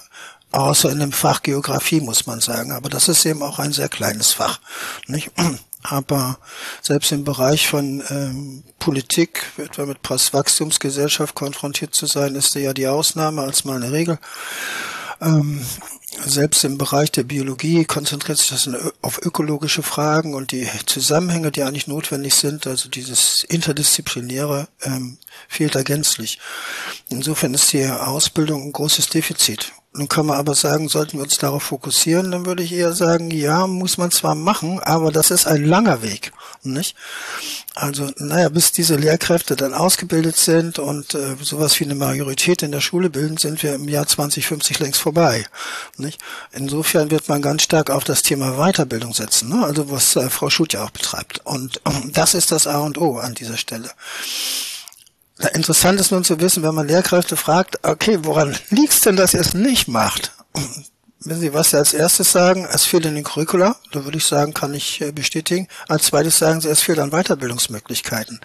[0.53, 2.71] Außer in dem Fach Geografie, muss man sagen.
[2.71, 4.59] Aber das ist eben auch ein sehr kleines Fach.
[5.07, 5.31] Nicht?
[5.83, 6.37] Aber
[6.81, 12.87] selbst im Bereich von ähm, Politik, etwa mit Postwachstumsgesellschaft konfrontiert zu sein, ist ja die
[12.87, 14.19] Ausnahme als mal eine Regel.
[15.19, 15.65] Ähm,
[16.23, 18.69] selbst im Bereich der Biologie konzentriert sich das
[19.01, 25.17] auf ökologische Fragen und die Zusammenhänge, die eigentlich notwendig sind, also dieses Interdisziplinäre, ähm,
[25.49, 26.39] fehlt da gänzlich.
[27.09, 29.73] Insofern ist die Ausbildung ein großes Defizit.
[29.95, 33.29] Nun kann man aber sagen, sollten wir uns darauf fokussieren, dann würde ich eher sagen,
[33.29, 36.31] ja, muss man zwar machen, aber das ist ein langer Weg,
[36.63, 36.95] nicht?
[37.75, 42.71] Also, naja, bis diese Lehrkräfte dann ausgebildet sind und äh, sowas wie eine Majorität in
[42.71, 45.45] der Schule bilden, sind wir im Jahr 2050 längst vorbei,
[45.97, 46.19] nicht?
[46.53, 49.63] Insofern wird man ganz stark auf das Thema Weiterbildung setzen, ne?
[49.63, 51.41] also was äh, Frau Schut ja auch betreibt.
[51.43, 53.91] Und äh, das ist das A und O an dieser Stelle.
[55.49, 59.41] Interessant ist nun zu wissen, wenn man Lehrkräfte fragt, okay, woran liegt's denn, dass ihr
[59.41, 60.31] es nicht macht?
[61.25, 64.25] Wenn Sie was Sie als erstes sagen, es fehlt in den Curricula, da würde ich
[64.25, 65.67] sagen, kann ich äh, bestätigen.
[65.87, 68.41] Als zweites sagen Sie, es fehlt an Weiterbildungsmöglichkeiten.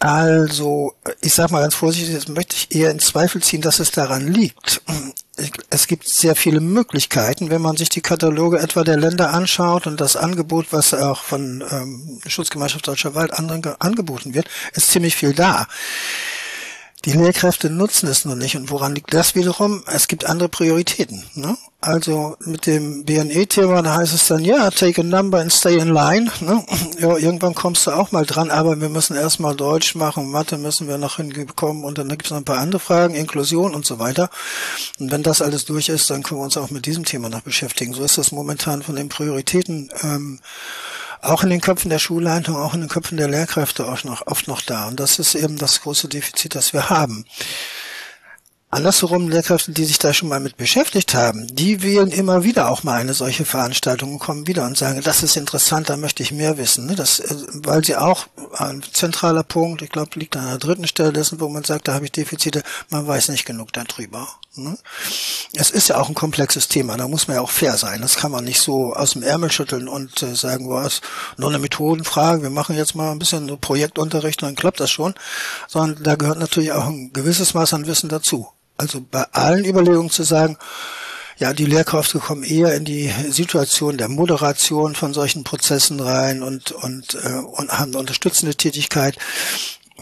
[0.00, 3.92] Also, ich sage mal ganz vorsichtig, jetzt möchte ich eher in Zweifel ziehen, dass es
[3.92, 4.82] daran liegt.
[5.70, 10.00] Es gibt sehr viele Möglichkeiten, wenn man sich die Kataloge etwa der Länder anschaut und
[10.00, 15.34] das Angebot, was auch von ähm, Schutzgemeinschaft Deutscher Wald anderen angeboten wird, ist ziemlich viel
[15.34, 15.66] da.
[17.04, 18.56] Die Lehrkräfte nutzen es nur nicht.
[18.56, 19.82] Und woran liegt das wiederum?
[19.86, 21.24] Es gibt andere Prioritäten.
[21.34, 21.56] Ne?
[21.82, 25.88] Also mit dem BNE-Thema, da heißt es dann, ja, take a number and stay in
[25.88, 26.30] line.
[26.40, 26.64] Ne?
[27.00, 30.86] Ja, irgendwann kommst du auch mal dran, aber wir müssen erstmal Deutsch machen, Mathe müssen
[30.86, 33.98] wir noch hinbekommen und dann gibt es noch ein paar andere Fragen, Inklusion und so
[33.98, 34.30] weiter.
[35.00, 37.40] Und wenn das alles durch ist, dann können wir uns auch mit diesem Thema noch
[37.40, 37.94] beschäftigen.
[37.94, 39.90] So ist das momentan von den Prioritäten.
[40.04, 40.38] Ähm,
[41.20, 44.46] auch in den Köpfen der Schulleitung, auch in den Köpfen der Lehrkräfte auch noch, oft
[44.46, 44.86] noch da.
[44.86, 47.24] Und das ist eben das große Defizit, das wir haben.
[48.74, 52.84] Andersherum, Lehrkräfte, die sich da schon mal mit beschäftigt haben, die wählen immer wieder auch
[52.84, 56.32] mal eine solche Veranstaltung und kommen wieder und sagen, das ist interessant, da möchte ich
[56.32, 56.86] mehr wissen.
[56.86, 56.94] Ne?
[56.94, 61.12] Das, äh, weil sie auch ein zentraler Punkt, ich glaube, liegt an der dritten Stelle
[61.12, 64.26] dessen, wo man sagt, da habe ich Defizite, man weiß nicht genug darüber.
[64.54, 64.78] Ne?
[65.52, 68.00] Es ist ja auch ein komplexes Thema, da muss man ja auch fair sein.
[68.00, 71.02] Das kann man nicht so aus dem Ärmel schütteln und äh, sagen, was,
[71.36, 75.12] nur eine Methodenfrage, wir machen jetzt mal ein bisschen Projektunterricht, dann klappt das schon.
[75.68, 78.48] Sondern da gehört natürlich auch ein gewisses Maß an Wissen dazu.
[78.82, 80.58] Also bei allen Überlegungen zu sagen,
[81.38, 86.72] ja, die Lehrkräfte kommen eher in die Situation der Moderation von solchen Prozessen rein und,
[86.72, 89.16] und, äh, und haben eine unterstützende Tätigkeit.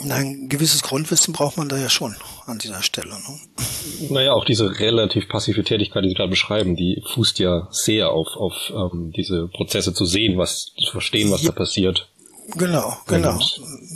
[0.09, 2.17] Ein gewisses Grundwissen braucht man da ja schon
[2.47, 3.11] an dieser Stelle.
[3.11, 4.09] Ne?
[4.09, 8.29] Naja, auch diese relativ passive Tätigkeit, die Sie gerade beschreiben, die fußt ja sehr auf,
[8.37, 11.51] auf ähm, diese Prozesse zu sehen, was zu verstehen, was ja.
[11.51, 12.09] da passiert.
[12.57, 13.39] Genau, genau.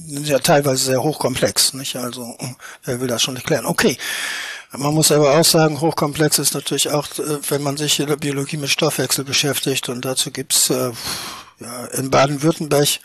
[0.08, 1.96] Und, ja teilweise sehr hochkomplex, nicht?
[1.96, 2.36] Also,
[2.84, 3.66] wer will das schon erklären?
[3.66, 3.96] Okay.
[4.76, 8.16] Man muss aber auch sagen, hochkomplex ist natürlich auch, äh, wenn man sich in der
[8.16, 9.88] Biologie mit Stoffwechsel beschäftigt.
[9.88, 10.90] Und dazu gibt's äh,
[11.60, 12.98] ja, in Baden-Württemberg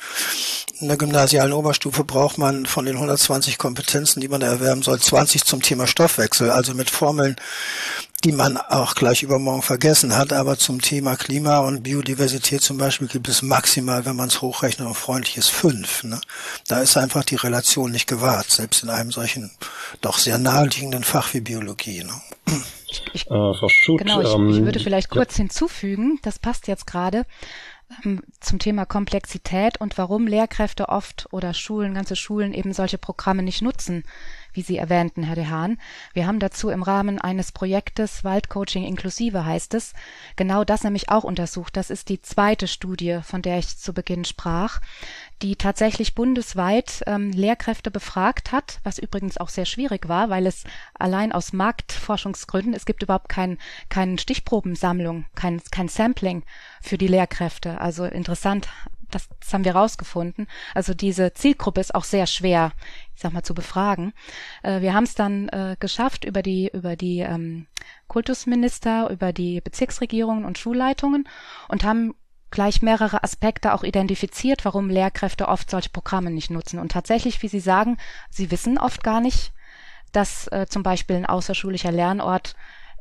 [0.80, 5.44] in der gymnasialen Oberstufe braucht man von den 120 Kompetenzen, die man erwerben soll, 20
[5.44, 7.36] zum Thema Stoffwechsel, also mit Formeln,
[8.24, 10.34] die man auch gleich übermorgen vergessen hat.
[10.34, 14.88] Aber zum Thema Klima und Biodiversität zum Beispiel gibt es maximal, wenn man es hochrechnet
[14.88, 16.04] und freundlich ist, fünf.
[16.04, 16.20] Ne?
[16.68, 19.52] Da ist einfach die Relation nicht gewahrt, selbst in einem solchen
[20.02, 22.04] doch sehr naheliegenden Fach wie Biologie.
[22.04, 22.14] Ne?
[23.14, 25.44] Ich, äh, Frau Schut, genau, ich, ähm, ich würde vielleicht kurz ja.
[25.44, 27.26] hinzufügen, das passt jetzt gerade.
[28.04, 33.42] Ähm, zum Thema Komplexität und warum Lehrkräfte oft oder Schulen, ganze Schulen eben solche Programme
[33.42, 34.04] nicht nutzen,
[34.60, 35.78] wie Sie erwähnten, Herr De Haan.
[36.12, 39.94] Wir haben dazu im Rahmen eines Projektes Waldcoaching inklusive heißt es,
[40.36, 41.78] genau das nämlich auch untersucht.
[41.78, 44.82] Das ist die zweite Studie, von der ich zu Beginn sprach
[45.42, 50.64] die tatsächlich bundesweit ähm, Lehrkräfte befragt hat, was übrigens auch sehr schwierig war, weil es
[50.94, 56.44] allein aus Marktforschungsgründen, es gibt überhaupt kein, keine Stichprobensammlung, kein, kein Sampling
[56.82, 57.80] für die Lehrkräfte.
[57.80, 58.68] Also interessant,
[59.10, 60.48] das, das haben wir rausgefunden.
[60.74, 62.72] Also diese Zielgruppe ist auch sehr schwer,
[63.16, 64.14] ich sag mal, zu befragen.
[64.64, 67.68] Äh, wir haben es dann äh, geschafft über die über die ähm,
[68.08, 71.28] Kultusminister, über die Bezirksregierungen und Schulleitungen
[71.68, 72.14] und haben
[72.52, 76.80] gleich mehrere Aspekte auch identifiziert, warum Lehrkräfte oft solche Programme nicht nutzen.
[76.80, 77.98] Und tatsächlich, wie Sie sagen,
[78.30, 79.54] sie wissen oft gar nicht,
[80.12, 82.56] dass äh, zum Beispiel ein außerschulischer Lernort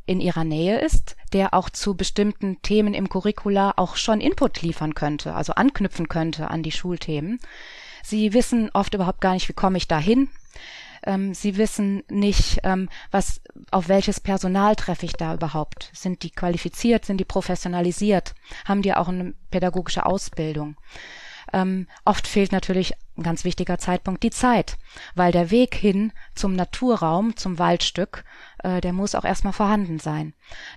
[0.09, 4.95] in ihrer Nähe ist, der auch zu bestimmten Themen im Curricula auch schon Input liefern
[4.95, 7.39] könnte, also anknüpfen könnte an die Schulthemen.
[8.03, 10.31] Sie wissen oft überhaupt gar nicht, wie komme ich da hin?
[11.05, 13.41] Ähm, sie wissen nicht, ähm, was,
[13.71, 15.91] auf welches Personal treffe ich da überhaupt.
[15.93, 17.05] Sind die qualifiziert?
[17.05, 18.35] Sind die professionalisiert?
[18.65, 20.77] Haben die auch eine pädagogische Ausbildung?
[21.53, 24.79] Ähm, oft fehlt natürlich ein ganz wichtiger Zeitpunkt die Zeit,
[25.15, 28.25] weil der Weg hin zum Naturraum, zum Waldstück,
[28.63, 30.35] äh, der muss auch erstmal vorhanden sein.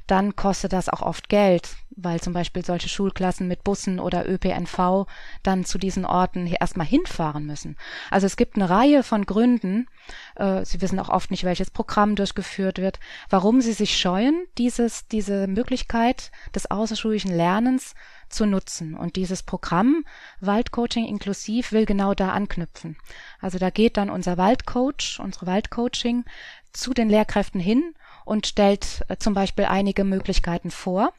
[0.08, 5.06] Dann kostet das auch oft Geld, weil zum Beispiel solche Schulklassen mit Bussen oder ÖPNV
[5.43, 7.77] dann zu diesen Orten erstmal hinfahren müssen.
[8.10, 9.88] Also es gibt eine Reihe von Gründen,
[10.36, 12.99] äh, Sie wissen auch oft nicht, welches Programm durchgeführt wird,
[13.30, 17.93] warum Sie sich scheuen, dieses, diese Möglichkeit des außerschulischen Lernens
[18.32, 18.96] zu nutzen.
[18.96, 20.06] Und dieses Programm
[20.39, 22.98] Waldcoaching inklusiv will genau da anknüpfen.
[23.39, 26.26] Also da geht dann unser Waldcoach, unsere Waldcoaching
[26.74, 31.13] zu den Lehrkräften hin und stellt äh, zum Beispiel einige Möglichkeiten vor,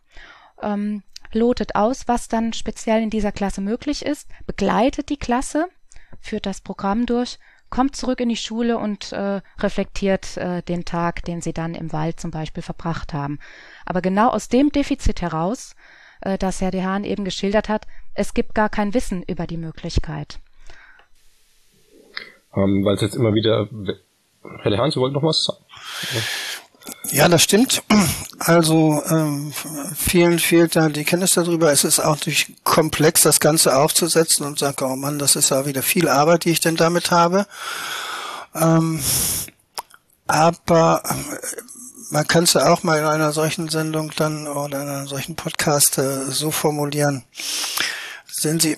[0.62, 5.66] ähm, lotet aus, was dann speziell in dieser Klasse möglich ist, begleitet die Klasse,
[6.20, 7.38] führt das Programm durch,
[7.70, 11.90] kommt zurück in die Schule und äh, reflektiert äh, den Tag, den sie dann im
[11.92, 13.38] Wald zum Beispiel verbracht haben.
[13.86, 15.74] Aber genau aus dem Defizit heraus,
[16.22, 19.56] äh, das Herr De Haan eben geschildert hat, es gibt gar kein Wissen über die
[19.56, 20.38] Möglichkeit.
[22.54, 23.68] Ähm, Weil es jetzt immer wieder
[24.62, 25.64] Herr De Haan, Sie wollten noch was sagen?
[27.10, 27.82] Ja, das stimmt.
[28.38, 29.52] Also ähm,
[29.96, 31.70] vielen fehlt da die Kenntnis darüber.
[31.70, 35.66] Es ist auch natürlich komplex, das Ganze aufzusetzen und sagen, oh Mann, das ist ja
[35.66, 37.46] wieder viel Arbeit, die ich denn damit habe.
[38.54, 39.00] Ähm,
[40.26, 41.14] aber äh,
[42.12, 45.34] man kann es ja auch mal in einer solchen Sendung dann oder in einem solchen
[45.34, 47.24] Podcast äh, so formulieren.
[48.30, 48.76] Sehen Sie,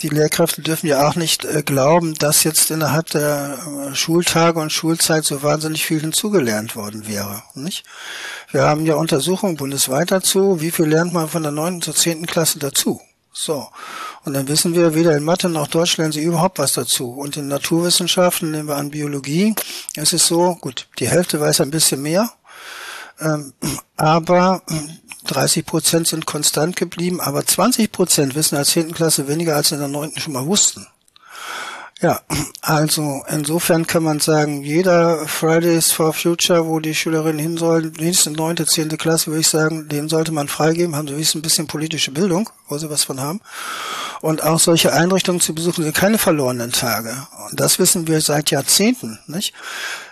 [0.00, 3.58] die Lehrkräfte dürfen ja auch nicht äh, glauben, dass jetzt innerhalb der
[3.90, 7.42] äh, Schultage und Schulzeit so wahnsinnig viel hinzugelernt worden wäre.
[7.54, 7.84] Nicht?
[8.52, 12.26] Wir haben ja Untersuchungen bundesweit dazu, wie viel lernt man von der neunten zur zehnten
[12.26, 13.00] Klasse dazu.
[13.32, 13.66] So.
[14.24, 17.10] Und dann wissen wir, weder in Mathe noch Deutsch lernen sie überhaupt was dazu.
[17.10, 19.56] Und in Naturwissenschaften, nehmen wir an Biologie,
[19.96, 22.30] es ist so, gut, die Hälfte weiß ein bisschen mehr,
[23.96, 24.62] aber
[25.26, 28.92] 30 Prozent sind konstant geblieben, aber 20 Prozent wissen als 10.
[28.92, 30.12] Klasse weniger als in der 9.
[30.18, 30.86] schon mal wussten.
[32.02, 32.20] Ja,
[32.60, 38.36] also insofern kann man sagen, jeder Fridays for Future, wo die Schülerinnen hin sollen, wenigstens
[38.36, 41.66] neunte, zehnte Klasse, würde ich sagen, den sollte man freigeben, haben sie wenigstens ein bisschen
[41.66, 43.40] politische Bildung, wo sie was von haben.
[44.20, 47.16] Und auch solche Einrichtungen zu besuchen sind keine verlorenen Tage.
[47.48, 49.54] Und das wissen wir seit Jahrzehnten, nicht?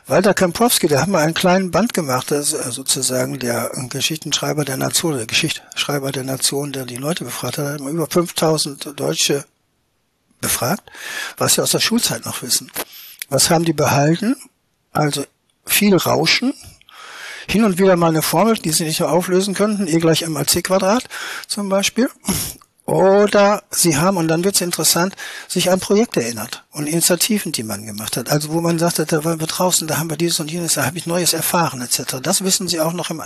[0.07, 4.67] Walter Kempowski, der hat mal einen kleinen Band gemacht, das ist äh, sozusagen der Geschichtenschreiber
[4.67, 9.01] der Nation, der Geschichtsschreiber der Nation, der die Leute befragt hat, hat mal über 5000
[9.01, 9.47] Deutsche
[10.43, 10.83] befragt,
[11.39, 12.71] was sie aus der Schulzeit noch wissen.
[13.31, 14.37] Was haben die behalten?
[14.93, 15.25] Also
[15.65, 16.53] viel Rauschen,
[17.49, 20.47] hin und wieder mal eine Formel, die sie nicht auflösen könnten, E gleich m mal
[20.47, 21.05] c Quadrat
[21.49, 22.11] zum Beispiel.
[22.87, 25.17] Oder sie haben, und dann wird es interessant,
[25.49, 28.29] sich an Projekte erinnert und Initiativen, die man gemacht hat.
[28.29, 30.85] Also wo man sagte, da waren wir draußen, da haben wir dieses und jenes, da
[30.85, 32.17] habe ich Neues erfahren, etc.
[32.23, 33.23] Das wissen sie auch noch im,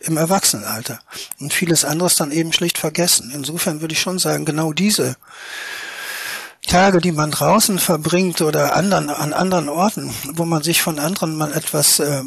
[0.00, 0.98] im Erwachsenenalter.
[1.38, 3.30] Und vieles anderes dann eben schlicht vergessen.
[3.32, 5.16] Insofern würde ich schon sagen, genau diese
[6.66, 11.36] Tage, die man draußen verbringt oder anderen, an anderen Orten, wo man sich von anderen
[11.36, 12.22] mal etwas äh,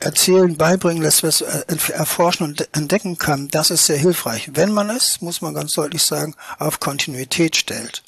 [0.00, 4.50] erzählen, beibringen lässt, was äh, erforschen und entdecken kann, das ist sehr hilfreich.
[4.54, 8.02] Wenn man es, muss man ganz deutlich sagen, auf Kontinuität stellt.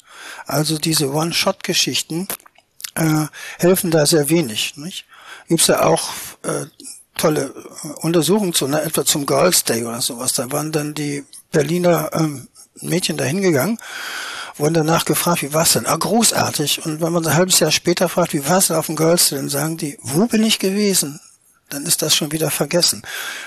[0.45, 2.27] Also diese One-Shot-Geschichten
[2.95, 3.25] äh,
[3.57, 4.75] helfen da sehr wenig.
[4.77, 5.05] Nicht?
[5.47, 6.09] Gibt's ja auch
[6.43, 6.65] äh,
[7.17, 10.33] tolle äh, Untersuchungen zu, ne, etwa zum Girls Day oder sowas.
[10.33, 12.47] Da waren dann die Berliner ähm,
[12.81, 13.77] Mädchen dahin gegangen
[14.55, 15.85] wurden danach gefragt, wie war's denn?
[15.85, 16.85] Ah, großartig.
[16.85, 19.49] Und wenn man ein halbes Jahr später fragt, wie war's denn auf dem Girls dann
[19.49, 21.19] sagen die, wo bin ich gewesen?
[21.69, 23.01] Dann ist das schon wieder vergessen.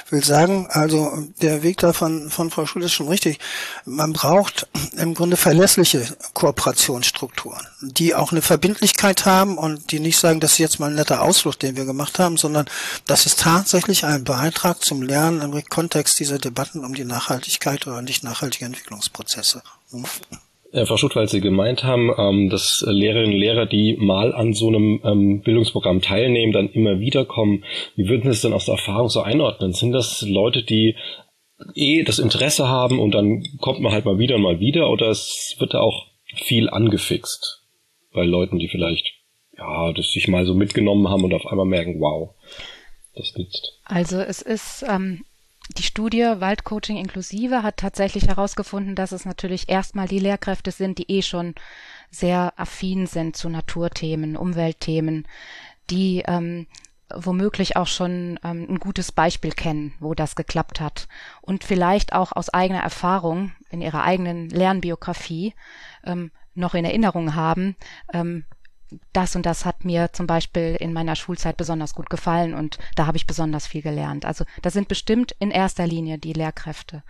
[0.07, 3.39] Ich will sagen, also der Weg da von, von Frau Schul ist schon richtig.
[3.85, 4.67] Man braucht
[4.97, 10.59] im Grunde verlässliche Kooperationsstrukturen, die auch eine Verbindlichkeit haben und die nicht sagen, das ist
[10.59, 12.67] jetzt mal ein netter Ausflug, den wir gemacht haben, sondern
[13.05, 18.03] das ist tatsächlich ein Beitrag zum Lernen im Kontext dieser Debatten um die Nachhaltigkeit oder
[18.03, 19.63] nicht nachhaltige Entwicklungsprozesse.
[20.77, 24.53] Äh, Frau Schutt, weil Sie gemeint haben, ähm, dass Lehrerinnen und Lehrer, die mal an
[24.53, 27.65] so einem ähm, Bildungsprogramm teilnehmen, dann immer wieder kommen.
[27.95, 29.73] Wie würden Sie es denn aus der Erfahrung so einordnen?
[29.73, 30.95] Sind das Leute, die
[31.75, 35.09] eh das Interesse haben und dann kommt man halt mal wieder und mal wieder oder
[35.09, 37.65] es wird da auch viel angefixt
[38.13, 39.15] bei Leuten, die vielleicht
[39.57, 42.35] ja, das sich mal so mitgenommen haben und auf einmal merken, wow,
[43.15, 43.81] das nützt.
[43.85, 45.25] Also es ist ähm,
[45.77, 51.11] die Studie Waldcoaching inklusive hat tatsächlich herausgefunden, dass es natürlich erstmal die Lehrkräfte sind, die
[51.11, 51.55] eh schon
[52.11, 55.27] sehr affin sind zu Naturthemen, Umweltthemen,
[55.91, 56.67] die ähm,
[57.13, 61.09] womöglich auch schon ähm, ein gutes Beispiel kennen, wo das geklappt hat.
[61.41, 65.55] Und vielleicht auch aus eigener Erfahrung in ihrer eigenen Lernbiografie
[66.05, 67.77] ähm, noch in Erinnerung haben,
[68.13, 68.45] ähm,
[69.13, 73.07] das und das hat mir zum Beispiel in meiner Schulzeit besonders gut gefallen und da
[73.07, 74.25] habe ich besonders viel gelernt.
[74.25, 77.03] Also das sind bestimmt in erster Linie die Lehrkräfte.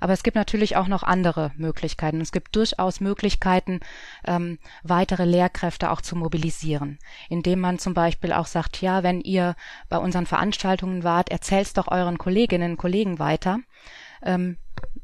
[0.00, 2.20] Aber es gibt natürlich auch noch andere Möglichkeiten.
[2.20, 3.80] Es gibt durchaus Möglichkeiten,
[4.24, 9.54] ähm, weitere Lehrkräfte auch zu mobilisieren, indem man zum Beispiel auch sagt, ja, wenn ihr
[9.88, 13.60] bei unseren Veranstaltungen wart, erzählt's doch euren Kolleginnen und Kollegen weiter.
[14.22, 14.56] Ähm,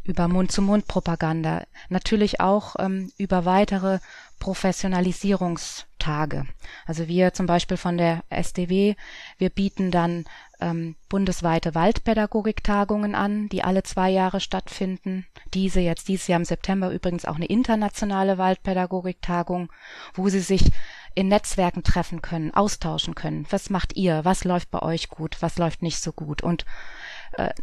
[0.05, 3.99] über Mund-zu-Mund-Propaganda, natürlich auch ähm, über weitere
[4.39, 6.47] Professionalisierungstage.
[6.87, 8.95] Also wir zum Beispiel von der SDW,
[9.39, 10.25] wir bieten dann
[10.61, 15.27] ähm, bundesweite Waldpädagogiktagungen an, die alle zwei Jahre stattfinden.
[15.55, 19.73] Diese jetzt dieses Jahr im September übrigens auch eine internationale Waldpädagogiktagung,
[20.15, 20.71] wo sie sich
[21.15, 23.47] in Netzwerken treffen können, austauschen können.
[23.51, 24.25] Was macht ihr?
[24.25, 25.39] Was läuft bei euch gut?
[25.41, 26.43] Was läuft nicht so gut?
[26.43, 26.67] Und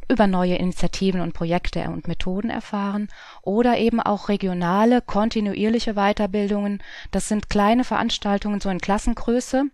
[0.08, 3.08] über neue Initiativen und Projekte und Methoden erfahren
[3.42, 6.82] oder eben auch regionale, kontinuierliche Weiterbildungen.
[7.12, 9.66] Das sind kleine Veranstaltungen so in Klassengröße.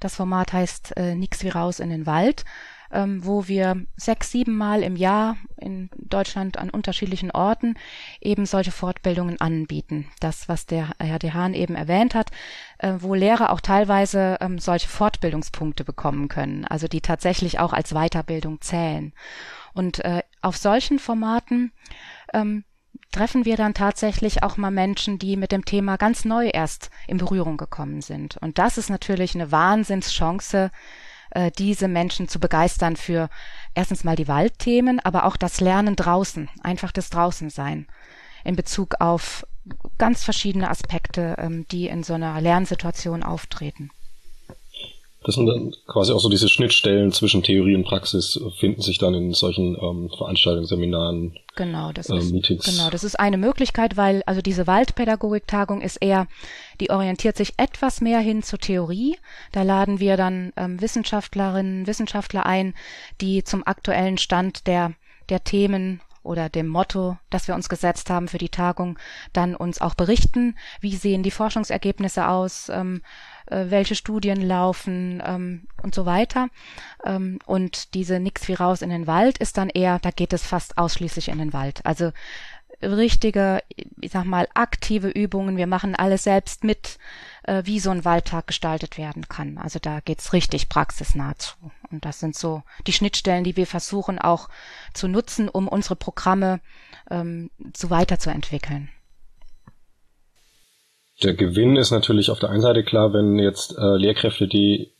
[0.00, 2.44] Das Format heißt äh, Nix wie raus in den Wald
[2.92, 7.74] ähm, wo wir sechs, sieben Mal im Jahr in Deutschland an unterschiedlichen Orten
[8.20, 10.08] eben solche Fortbildungen anbieten.
[10.20, 12.30] Das, was der Herr De Hahn eben erwähnt hat,
[12.78, 17.92] äh, wo Lehrer auch teilweise ähm, solche Fortbildungspunkte bekommen können, also die tatsächlich auch als
[17.92, 19.12] Weiterbildung zählen.
[19.72, 21.72] Und äh, auf solchen Formaten
[22.32, 22.64] ähm,
[23.12, 27.18] treffen wir dann tatsächlich auch mal Menschen, die mit dem Thema ganz neu erst in
[27.18, 28.36] Berührung gekommen sind.
[28.38, 30.70] Und das ist natürlich eine Wahnsinnschance,
[31.30, 33.28] äh, diese Menschen zu begeistern für
[33.74, 37.86] erstens mal die Waldthemen, aber auch das Lernen draußen, einfach das Draußensein
[38.44, 39.46] in Bezug auf
[39.98, 43.90] ganz verschiedene Aspekte, ähm, die in so einer Lernsituation auftreten.
[45.22, 49.12] Das sind dann quasi auch so diese Schnittstellen zwischen Theorie und Praxis finden sich dann
[49.12, 52.64] in solchen ähm, Veranstaltungen, Seminaren, genau, das äh, ist, Meetings.
[52.64, 56.26] Genau, das ist eine Möglichkeit, weil also diese Waldpädagogik-Tagung ist eher,
[56.80, 59.18] die orientiert sich etwas mehr hin zur Theorie.
[59.52, 62.74] Da laden wir dann ähm, Wissenschaftlerinnen, Wissenschaftler ein,
[63.20, 64.94] die zum aktuellen Stand der
[65.30, 68.98] der Themen oder dem Motto, das wir uns gesetzt haben für die Tagung,
[69.32, 75.66] dann uns auch berichten, wie sehen die Forschungsergebnisse aus, ähm, äh, welche Studien laufen ähm,
[75.82, 76.48] und so weiter.
[77.04, 80.46] Ähm, und diese Nix wie raus in den Wald ist dann eher, da geht es
[80.46, 81.84] fast ausschließlich in den Wald.
[81.84, 82.12] Also
[82.82, 83.62] richtige,
[84.00, 85.56] ich sag mal, aktive Übungen.
[85.56, 86.98] Wir machen alles selbst mit,
[87.42, 89.58] äh, wie so ein Waldtag gestaltet werden kann.
[89.58, 91.56] Also da geht's richtig praxisnah zu.
[91.90, 94.48] Und das sind so die Schnittstellen, die wir versuchen auch
[94.94, 96.60] zu nutzen, um unsere Programme
[97.10, 98.90] ähm, so weiterzuentwickeln.
[101.22, 104.92] Der Gewinn ist natürlich auf der einen Seite klar, wenn jetzt äh, Lehrkräfte, die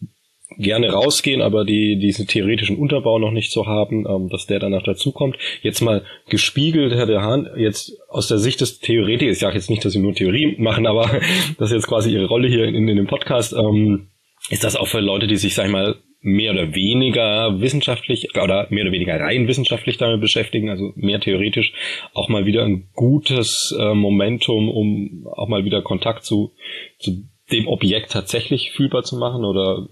[0.58, 4.82] gerne rausgehen, aber die diesen theoretischen Unterbau noch nicht so haben, ähm, dass der danach
[4.82, 5.36] dazukommt.
[5.62, 9.70] Jetzt mal gespiegelt, Herr De Hahn, jetzt aus der Sicht des Theoretikers, ich sage jetzt
[9.70, 11.08] nicht, dass Sie nur Theorie machen, aber
[11.58, 13.52] das ist jetzt quasi Ihre Rolle hier in, in dem Podcast.
[13.52, 14.08] Ähm,
[14.50, 18.66] ist das auch für Leute, die sich, sag ich mal, mehr oder weniger wissenschaftlich oder
[18.70, 21.72] mehr oder weniger rein wissenschaftlich damit beschäftigen, also mehr theoretisch,
[22.12, 26.52] auch mal wieder ein gutes äh, Momentum, um auch mal wieder Kontakt zu,
[26.98, 29.88] zu dem Objekt tatsächlich fühlbar zu machen oder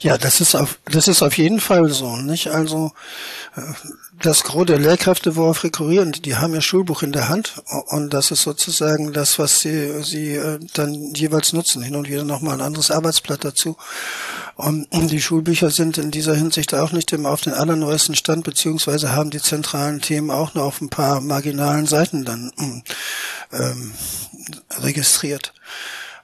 [0.00, 2.48] ja, das ist auf, das ist auf jeden Fall so, nicht?
[2.48, 2.92] Also,
[3.56, 3.62] äh,
[4.22, 8.30] das Gros der Lehrkräfte, worauf rekurrieren, die haben ihr Schulbuch in der Hand und das
[8.30, 11.82] ist sozusagen das, was sie, sie äh, dann jeweils nutzen.
[11.82, 13.76] Hin und wieder nochmal ein anderes Arbeitsblatt dazu.
[14.60, 19.12] Und die Schulbücher sind in dieser Hinsicht auch nicht immer auf den allerneuesten Stand, beziehungsweise
[19.14, 22.52] haben die zentralen Themen auch nur auf ein paar marginalen Seiten dann
[23.52, 23.92] ähm,
[24.78, 25.54] registriert.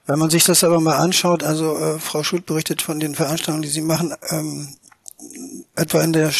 [0.06, 3.62] Wenn man sich das aber mal anschaut, also äh, Frau Schult berichtet von den Veranstaltungen,
[3.62, 4.76] die sie machen, ähm,
[5.74, 6.30] etwa in der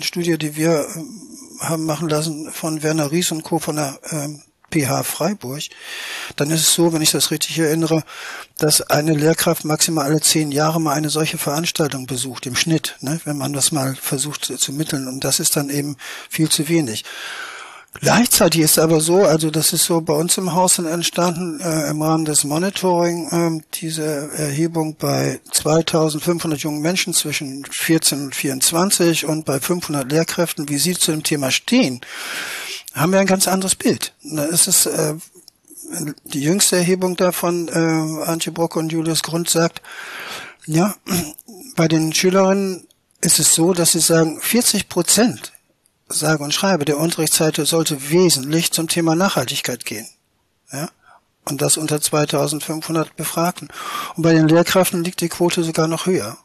[0.00, 3.58] Studie, die wir äh, haben machen lassen von Werner Ries und Co.
[3.58, 5.62] von der ähm, PH Freiburg,
[6.36, 8.02] dann ist es so, wenn ich das richtig erinnere,
[8.58, 13.20] dass eine Lehrkraft maximal alle zehn Jahre mal eine solche Veranstaltung besucht, im Schnitt, ne,
[13.24, 15.08] wenn man das mal versucht zu, mitteln.
[15.08, 15.96] Und das ist dann eben
[16.28, 17.04] viel zu wenig.
[17.94, 22.00] Gleichzeitig ist aber so, also das ist so bei uns im Haus entstanden äh, im
[22.00, 29.44] Rahmen des Monitoring, äh, diese Erhebung bei 2500 jungen Menschen zwischen 14 und 24 und
[29.44, 32.00] bei 500 Lehrkräften, wie sie zu dem Thema stehen,
[32.94, 34.14] haben wir ein ganz anderes Bild.
[34.52, 35.14] Es ist äh,
[36.24, 39.82] die jüngste Erhebung davon, äh, Antje Brock und Julius Grund sagt,
[40.66, 40.94] ja,
[41.76, 42.86] bei den Schülerinnen
[43.20, 45.52] ist es so, dass sie sagen, 40 Prozent
[46.08, 50.06] sage und schreibe, der Unterrichtszeit sollte wesentlich zum Thema Nachhaltigkeit gehen.
[50.72, 50.90] Ja?
[51.44, 53.68] Und das unter 2500 Befragten.
[54.16, 56.36] Und bei den Lehrkräften liegt die Quote sogar noch höher.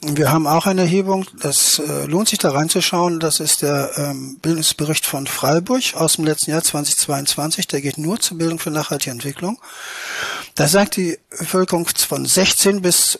[0.00, 4.38] Wir haben auch eine Erhebung, das äh, lohnt sich da reinzuschauen, das ist der ähm,
[4.40, 9.10] Bildungsbericht von Freiburg aus dem letzten Jahr 2022, der geht nur zur Bildung für nachhaltige
[9.10, 9.60] Entwicklung.
[10.54, 13.18] Da sagt die Bevölkerung von 16 bis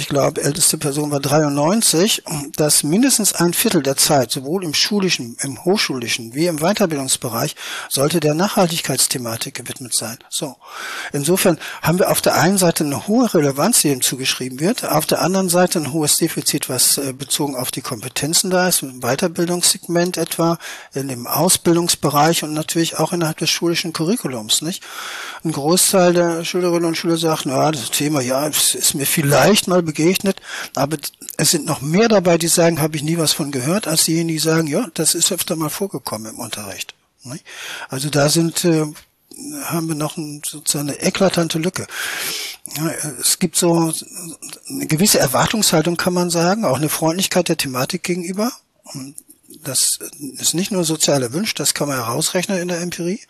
[0.00, 2.22] ich glaube, älteste Person war 93,
[2.56, 7.54] dass mindestens ein Viertel der Zeit, sowohl im schulischen, im hochschulischen wie im Weiterbildungsbereich,
[7.90, 10.16] sollte der Nachhaltigkeitsthematik gewidmet sein.
[10.30, 10.56] So.
[11.12, 15.04] Insofern haben wir auf der einen Seite eine hohe Relevanz, die ihm zugeschrieben wird, auf
[15.04, 19.00] der anderen Seite ein hohes Defizit, was äh, bezogen auf die Kompetenzen da ist, im
[19.00, 20.58] Weiterbildungssegment etwa,
[20.94, 24.82] in dem Ausbildungsbereich und natürlich auch innerhalb des schulischen Curriculums, nicht?
[25.44, 29.82] Ein Großteil der Schülerinnen und Schüler sagt, na, das Thema, ja, ist mir vielleicht mal
[29.90, 30.40] begegnet,
[30.74, 30.96] aber
[31.36, 34.36] es sind noch mehr dabei, die sagen, habe ich nie was von gehört, als diejenigen,
[34.36, 36.94] die sagen, ja, das ist öfter mal vorgekommen im Unterricht.
[37.88, 38.86] Also da sind äh,
[39.64, 41.86] haben wir noch sozusagen eine eklatante Lücke.
[43.20, 43.92] es gibt so
[44.68, 48.52] eine gewisse Erwartungshaltung, kann man sagen, auch eine Freundlichkeit der Thematik gegenüber.
[49.62, 49.98] Das
[50.38, 53.20] ist nicht nur soziale Wunsch, das kann man herausrechnen in der Empirie,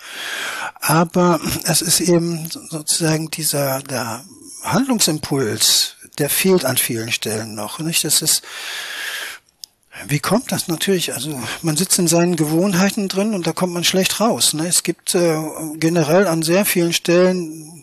[0.81, 4.25] aber es ist eben sozusagen dieser der
[4.63, 7.79] Handlungsimpuls, der fehlt an vielen Stellen noch.
[7.79, 8.05] Nicht?
[8.05, 8.43] Das ist,
[10.07, 11.15] wie kommt das natürlich?
[11.15, 14.55] Also man sitzt in seinen Gewohnheiten drin und da kommt man schlecht raus.
[14.55, 14.67] Ne?
[14.67, 15.39] Es gibt äh,
[15.77, 17.81] generell an sehr vielen Stellen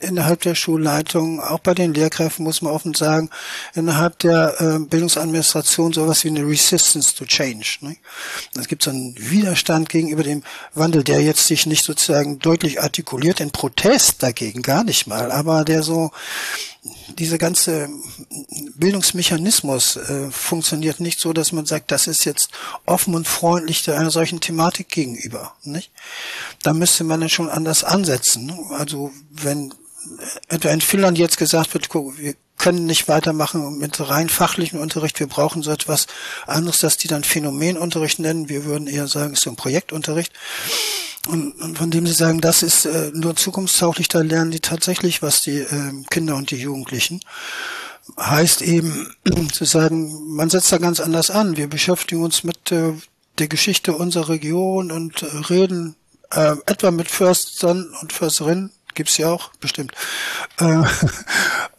[0.00, 3.30] innerhalb der Schulleitung, auch bei den Lehrkräften muss man offen sagen,
[3.74, 7.78] innerhalb der äh, Bildungsadministration sowas wie eine Resistance to Change.
[7.80, 7.96] Ne?
[8.58, 10.42] Es gibt so einen Widerstand gegenüber dem
[10.74, 15.64] Wandel, der jetzt sich nicht sozusagen deutlich artikuliert in Protest dagegen, gar nicht mal, aber
[15.64, 16.10] der so
[17.18, 17.88] diese ganze
[18.76, 22.48] Bildungsmechanismus äh, funktioniert nicht so, dass man sagt, das ist jetzt
[22.86, 25.54] offen und freundlich einer solchen Thematik gegenüber.
[25.64, 25.90] Nicht?
[26.62, 28.46] Da müsste man dann schon anders ansetzen.
[28.46, 28.58] Ne?
[28.70, 29.74] Also wenn
[30.48, 35.28] etwa in Finnland jetzt gesagt wird, wir können nicht weitermachen mit rein fachlichen Unterricht, wir
[35.28, 36.06] brauchen so etwas
[36.46, 38.48] anderes, das die dann Phänomenunterricht nennen.
[38.48, 40.32] Wir würden eher sagen, es ist so ein Projektunterricht.
[41.28, 45.42] Und, von dem Sie sagen, das ist äh, nur zukunftstauglich, da lernen die tatsächlich was,
[45.42, 47.20] die äh, Kinder und die Jugendlichen.
[48.18, 49.14] Heißt eben
[49.52, 51.56] zu sagen, man setzt da ganz anders an.
[51.56, 52.94] Wir beschäftigen uns mit äh,
[53.38, 55.96] der Geschichte unserer Region und äh, reden
[56.30, 59.92] äh, etwa mit Förstern und Försterinnen gibt's ja auch bestimmt.
[60.58, 60.82] Äh,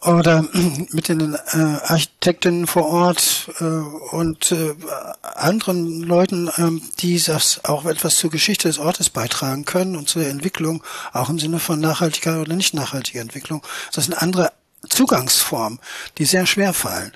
[0.00, 0.42] oder
[0.90, 4.74] mit den äh, Architektinnen vor Ort äh, und äh,
[5.22, 10.26] anderen Leuten, äh, die das auch etwas zur Geschichte des Ortes beitragen können und zur
[10.26, 13.62] Entwicklung, auch im Sinne von nachhaltiger oder nicht nachhaltiger Entwicklung.
[13.92, 14.50] Das sind andere
[14.88, 15.78] Zugangsformen,
[16.16, 17.12] die sehr schwer fallen.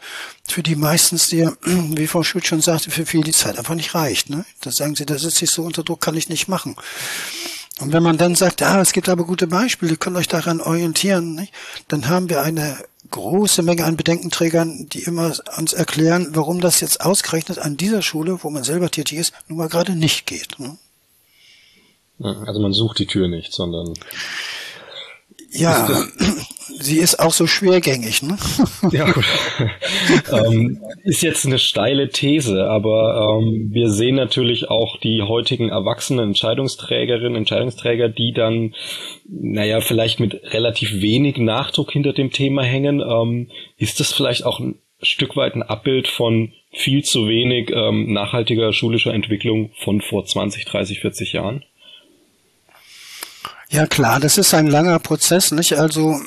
[0.47, 3.95] Für die meistens, die, wie Frau Schütz schon sagte, für viel die Zeit einfach nicht
[3.95, 4.29] reicht.
[4.29, 4.45] Ne?
[4.61, 6.77] Da sagen sie, da sitze ich so unter Druck, kann ich nicht machen.
[7.81, 11.35] Und wenn man dann sagt, ah, es gibt aber gute Beispiele, könnt euch daran orientieren,
[11.35, 11.53] nicht?
[11.89, 12.79] dann haben wir eine
[13.11, 18.39] große Menge an Bedenkenträgern, die immer uns erklären, warum das jetzt ausgerechnet an dieser Schule,
[18.43, 20.59] wo man selber tätig ist, nun mal gerade nicht geht.
[20.59, 20.77] Ne?
[22.21, 23.93] Also man sucht die Tür nicht, sondern
[25.55, 26.07] ja,
[26.79, 28.37] sie ist auch so schwergängig, ne?
[28.93, 29.25] ja, gut.
[30.33, 36.29] ähm, ist jetzt eine steile These, aber ähm, wir sehen natürlich auch die heutigen erwachsenen
[36.29, 38.75] Entscheidungsträgerinnen, Entscheidungsträger, die dann,
[39.29, 43.01] naja, vielleicht mit relativ wenig Nachdruck hinter dem Thema hängen.
[43.01, 48.13] Ähm, ist das vielleicht auch ein Stück weit ein Abbild von viel zu wenig ähm,
[48.13, 51.65] nachhaltiger schulischer Entwicklung von vor 20, 30, 40 Jahren?
[53.69, 55.79] Ja klar, das ist ein langer Prozess, nicht?
[55.79, 56.21] Also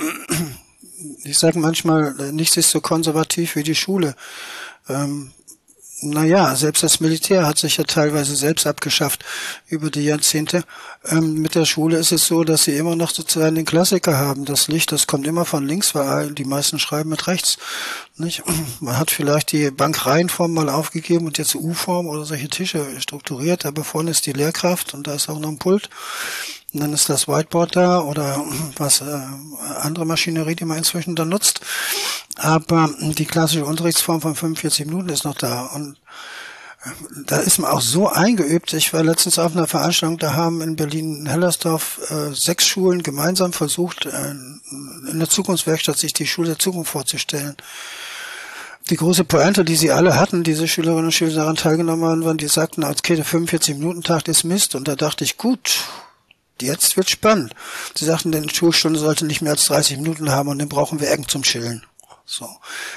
[1.24, 4.16] ich sage manchmal, nichts ist so konservativ wie die Schule.
[4.90, 5.32] Ähm,
[6.02, 9.26] naja, selbst das Militär hat sich ja teilweise selbst abgeschafft
[9.68, 10.64] über die Jahrzehnte.
[11.06, 14.46] Ähm, mit der Schule ist es so, dass sie immer noch sozusagen den Klassiker haben.
[14.46, 17.58] Das Licht, das kommt immer von links, weil die meisten schreiben mit rechts.
[18.16, 18.44] Nicht?
[18.80, 23.84] Man hat vielleicht die Bankreihenform mal aufgegeben und jetzt U-Form oder solche Tische strukturiert, aber
[23.84, 25.90] vorne ist die Lehrkraft und da ist auch noch ein Pult.
[26.78, 28.44] Dann ist das Whiteboard da oder
[28.78, 29.20] was äh,
[29.82, 31.62] andere Maschinerie, die man inzwischen da nutzt.
[32.38, 35.66] Aber die klassische Unterrichtsform von 45 Minuten ist noch da.
[35.66, 35.98] Und
[36.84, 36.90] äh,
[37.26, 38.74] da ist man auch so eingeübt.
[38.74, 43.54] Ich war letztens auf einer Veranstaltung, da haben in Berlin Hellersdorf äh, sechs Schulen gemeinsam
[43.54, 44.32] versucht, äh,
[45.12, 47.56] in der Zukunftswerkstatt sich die Schule der Zukunft vorzustellen.
[48.90, 52.38] Die große Pointe, die sie alle hatten, diese Schülerinnen und Schüler daran teilgenommen haben, waren,
[52.38, 54.76] die sagten, okay, der 45-Minuten-Tag ist Mist.
[54.76, 55.80] Und da dachte ich, gut,
[56.62, 57.54] Jetzt wird spannend.
[57.96, 61.12] Sie sagten, die Schulstunde sollte nicht mehr als 30 Minuten haben und dann brauchen wir
[61.12, 61.86] Ecken zum Chillen.
[62.30, 62.50] So.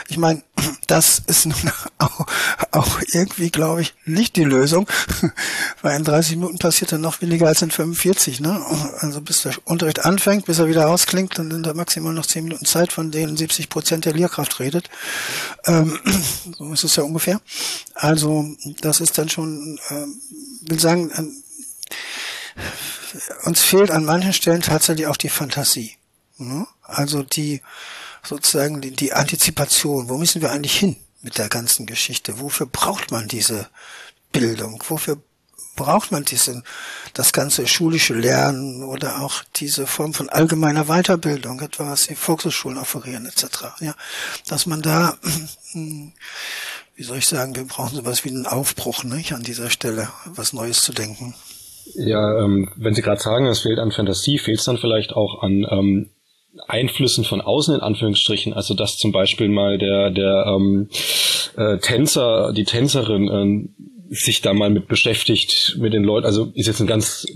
[0.08, 0.42] Ich meine,
[0.88, 1.54] das ist nun
[1.98, 2.26] auch,
[2.72, 4.88] auch irgendwie, glaube ich, nicht die Lösung,
[5.82, 8.40] weil in 30 Minuten passiert dann noch weniger als in 45.
[8.40, 8.60] Ne?
[8.98, 12.42] Also bis der Unterricht anfängt, bis er wieder ausklingt, dann sind da maximal noch 10
[12.42, 14.90] Minuten Zeit, von denen 70 Prozent der Lehrkraft redet.
[15.64, 16.00] Ähm,
[16.58, 17.40] so ist es ja ungefähr.
[17.94, 18.44] Also
[18.80, 20.06] das ist dann schon, äh,
[20.68, 22.62] will sagen, äh,
[23.44, 25.96] uns fehlt an manchen Stellen tatsächlich auch die Fantasie.
[26.38, 26.66] Ne?
[26.82, 27.62] Also die
[28.22, 30.08] sozusagen die, die Antizipation.
[30.08, 32.40] Wo müssen wir eigentlich hin mit der ganzen Geschichte?
[32.40, 33.68] Wofür braucht man diese
[34.32, 34.82] Bildung?
[34.88, 35.18] Wofür
[35.76, 36.62] braucht man diesen,
[37.14, 42.76] das ganze schulische Lernen oder auch diese Form von allgemeiner Weiterbildung, etwa was die Volkshochschulen
[42.76, 43.46] offerieren etc.
[43.80, 43.94] Ja,
[44.46, 45.16] dass man da,
[45.72, 50.52] wie soll ich sagen, wir brauchen sowas wie einen Aufbruch nicht, an dieser Stelle, was
[50.52, 51.34] Neues zu denken.
[51.94, 55.42] Ja, ähm, wenn Sie gerade sagen, es fehlt an Fantasie, fehlt es dann vielleicht auch
[55.42, 56.10] an ähm,
[56.66, 60.88] Einflüssen von außen in Anführungsstrichen, also dass zum Beispiel mal der der ähm,
[61.56, 66.66] äh, Tänzer, die Tänzerin äh, sich da mal mit beschäftigt mit den Leuten, also ist
[66.66, 67.26] jetzt ein ganz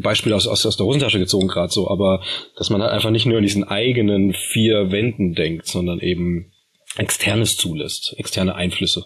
[0.00, 2.22] Beispiel aus, aus, aus der Hosentasche gezogen gerade so, aber
[2.56, 6.52] dass man halt einfach nicht nur in diesen eigenen vier Wänden denkt, sondern eben
[6.96, 9.04] externes zulässt, externe Einflüsse.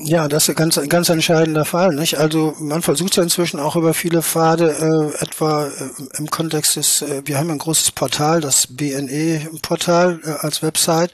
[0.00, 1.92] Ja, das ist ein ganz, ganz entscheidender Fall.
[1.92, 2.18] Nicht?
[2.18, 7.02] Also man versucht ja inzwischen auch über viele Pfade, äh, etwa äh, im Kontext des,
[7.02, 11.12] äh, wir haben ein großes Portal, das BNE-Portal äh, als Website.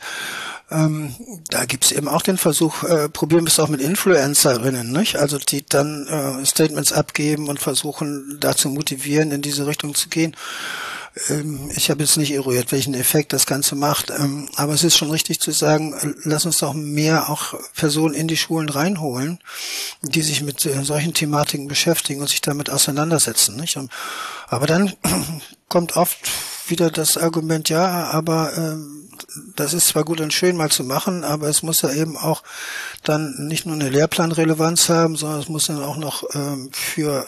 [0.70, 1.14] Ähm,
[1.48, 5.16] da gibt's eben auch den Versuch, äh, probieren wir es auch mit Influencerinnen, nicht?
[5.16, 10.36] also die dann äh, Statements abgeben und versuchen, dazu motivieren, in diese Richtung zu gehen.
[11.28, 14.96] Ähm, ich habe jetzt nicht eruiert, welchen Effekt das Ganze macht, ähm, aber es ist
[14.96, 19.38] schon richtig zu sagen, äh, lass uns doch mehr auch Personen in die Schulen reinholen,
[20.02, 23.56] die sich mit äh, solchen Thematiken beschäftigen und sich damit auseinandersetzen.
[23.56, 23.78] Nicht?
[24.48, 24.92] Aber dann
[25.68, 26.18] kommt oft
[26.66, 29.08] wieder das Argument, ja, aber ähm,
[29.54, 32.42] das ist zwar gut und schön mal zu machen, aber es muss ja eben auch
[33.04, 36.24] dann nicht nur eine Lehrplanrelevanz haben, sondern es muss dann auch noch
[36.72, 37.26] für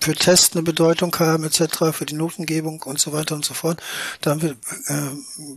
[0.00, 3.82] für Tests eine Bedeutung haben etc., für die Notengebung und so weiter und so fort,
[4.20, 4.54] dann äh,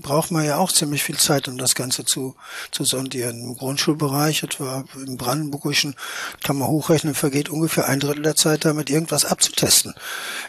[0.01, 2.35] braucht man ja auch ziemlich viel Zeit, um das Ganze zu,
[2.71, 3.41] zu sondieren.
[3.41, 5.95] Im Grundschulbereich, etwa im Brandenburgischen,
[6.43, 9.93] kann man hochrechnen, vergeht ungefähr ein Drittel der Zeit damit, irgendwas abzutesten.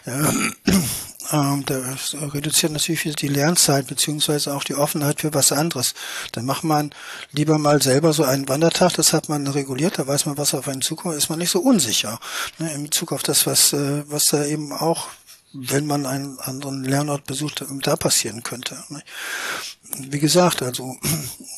[0.05, 0.31] Ja.
[1.31, 5.93] Ähm, das reduziert natürlich die Lernzeit beziehungsweise auch die Offenheit für was anderes.
[6.31, 6.91] Dann macht man
[7.31, 10.67] lieber mal selber so einen Wandertag, das hat man reguliert, da weiß man, was auf
[10.67, 12.19] einen zukommt, ist man nicht so unsicher
[12.59, 15.07] ne, in Bezug auf das, was, äh, was da eben auch,
[15.53, 18.83] wenn man einen anderen Lernort besucht, da passieren könnte.
[18.89, 19.01] Ne.
[19.97, 20.97] Wie gesagt, also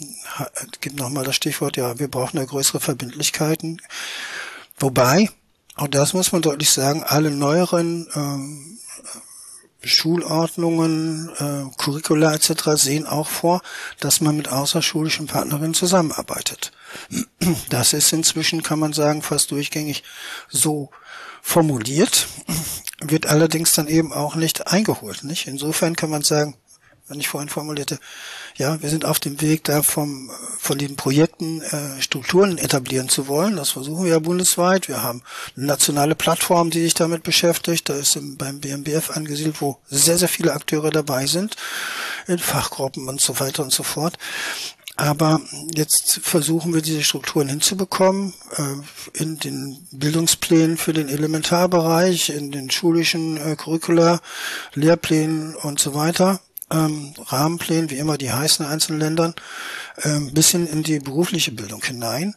[0.82, 3.82] gibt nochmal das Stichwort, ja, wir brauchen ja größere Verbindlichkeiten.
[4.80, 5.32] Wobei,
[5.76, 8.78] auch das muss man deutlich sagen, alle neueren ähm,
[9.88, 12.72] Schulordnungen, äh, Curricula etc.
[12.76, 13.62] sehen auch vor,
[14.00, 16.72] dass man mit außerschulischen Partnerinnen zusammenarbeitet.
[17.70, 20.04] Das ist inzwischen, kann man sagen, fast durchgängig
[20.50, 20.90] so
[21.42, 22.28] formuliert,
[23.02, 25.24] wird allerdings dann eben auch nicht eingeholt.
[25.24, 25.48] Nicht?
[25.48, 26.56] Insofern kann man sagen,
[27.08, 28.00] wenn ich vorhin formulierte,
[28.58, 33.28] ja, wir sind auf dem Weg, da vom, von den Projekten äh, Strukturen etablieren zu
[33.28, 33.56] wollen.
[33.56, 34.88] Das versuchen wir ja bundesweit.
[34.88, 35.22] Wir haben
[35.56, 37.88] eine nationale Plattform, die sich damit beschäftigt.
[37.88, 41.56] Da ist im, beim BMBF angesiedelt, wo sehr, sehr viele Akteure dabei sind,
[42.26, 44.18] in Fachgruppen und so weiter und so fort.
[44.96, 45.40] Aber
[45.76, 52.72] jetzt versuchen wir diese Strukturen hinzubekommen äh, in den Bildungsplänen für den Elementarbereich, in den
[52.72, 54.20] schulischen äh, Curricula,
[54.74, 56.40] Lehrplänen und so weiter
[56.72, 59.36] ähm, Rahmenplänen, wie immer die heißen in einzelnen Ländern,
[60.04, 62.36] ähm, bis hin in die berufliche Bildung hinein.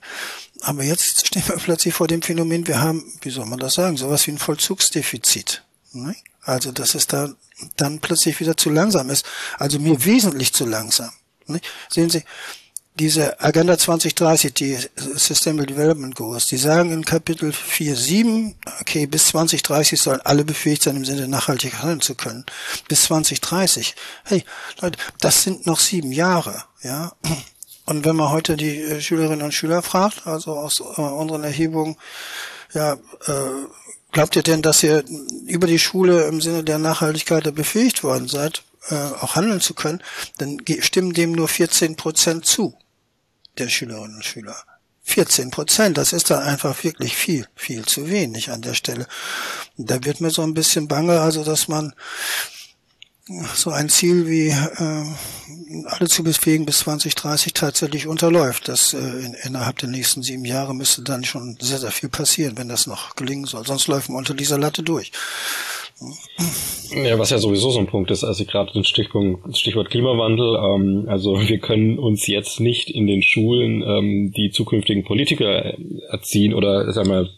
[0.60, 3.96] Aber jetzt stehen wir plötzlich vor dem Phänomen, wir haben, wie soll man das sagen,
[3.96, 5.64] sowas wie ein Vollzugsdefizit.
[5.92, 6.14] Ne?
[6.42, 7.30] Also, dass es da
[7.76, 9.26] dann plötzlich wieder zu langsam ist.
[9.58, 11.10] Also mir wesentlich zu langsam.
[11.46, 11.60] Ne?
[11.88, 12.24] Sehen Sie,
[13.00, 19.98] diese Agenda 2030, die Sustainable Development Goals, die sagen in Kapitel 4.7, okay, bis 2030
[19.98, 22.44] sollen alle befähigt sein, im Sinne nachhaltig handeln zu können.
[22.88, 23.94] Bis 2030.
[24.24, 24.44] Hey,
[24.82, 27.12] Leute, das sind noch sieben Jahre, ja.
[27.86, 31.96] Und wenn man heute die äh, Schülerinnen und Schüler fragt, also aus äh, unseren Erhebungen,
[32.74, 33.32] ja, äh,
[34.12, 35.04] glaubt ihr denn, dass ihr
[35.46, 38.62] über die Schule im Sinne der Nachhaltigkeit befähigt worden seid?
[38.88, 40.02] äh, auch handeln zu können,
[40.38, 42.74] dann stimmen dem nur 14 Prozent zu,
[43.58, 44.56] der Schülerinnen und Schüler.
[45.02, 49.06] 14 Prozent, das ist dann einfach wirklich viel, viel zu wenig an der Stelle.
[49.76, 51.94] Da wird mir so ein bisschen bange, also dass man
[53.54, 58.68] so ein Ziel wie äh, alle zu befähigen bis 2030 tatsächlich unterläuft.
[58.68, 62.58] Das äh, in, innerhalb der nächsten sieben Jahre müsste dann schon sehr, sehr viel passieren,
[62.58, 63.64] wenn das noch gelingen soll.
[63.66, 65.12] Sonst läuft man unter dieser Latte durch.
[67.04, 71.04] Ja, was ja sowieso so ein Punkt ist, also gerade den Stichpunkt, Stichwort Klimawandel, ähm,
[71.08, 75.74] also wir können uns jetzt nicht in den Schulen ähm, die zukünftigen Politiker
[76.08, 77.28] erziehen oder sag mal,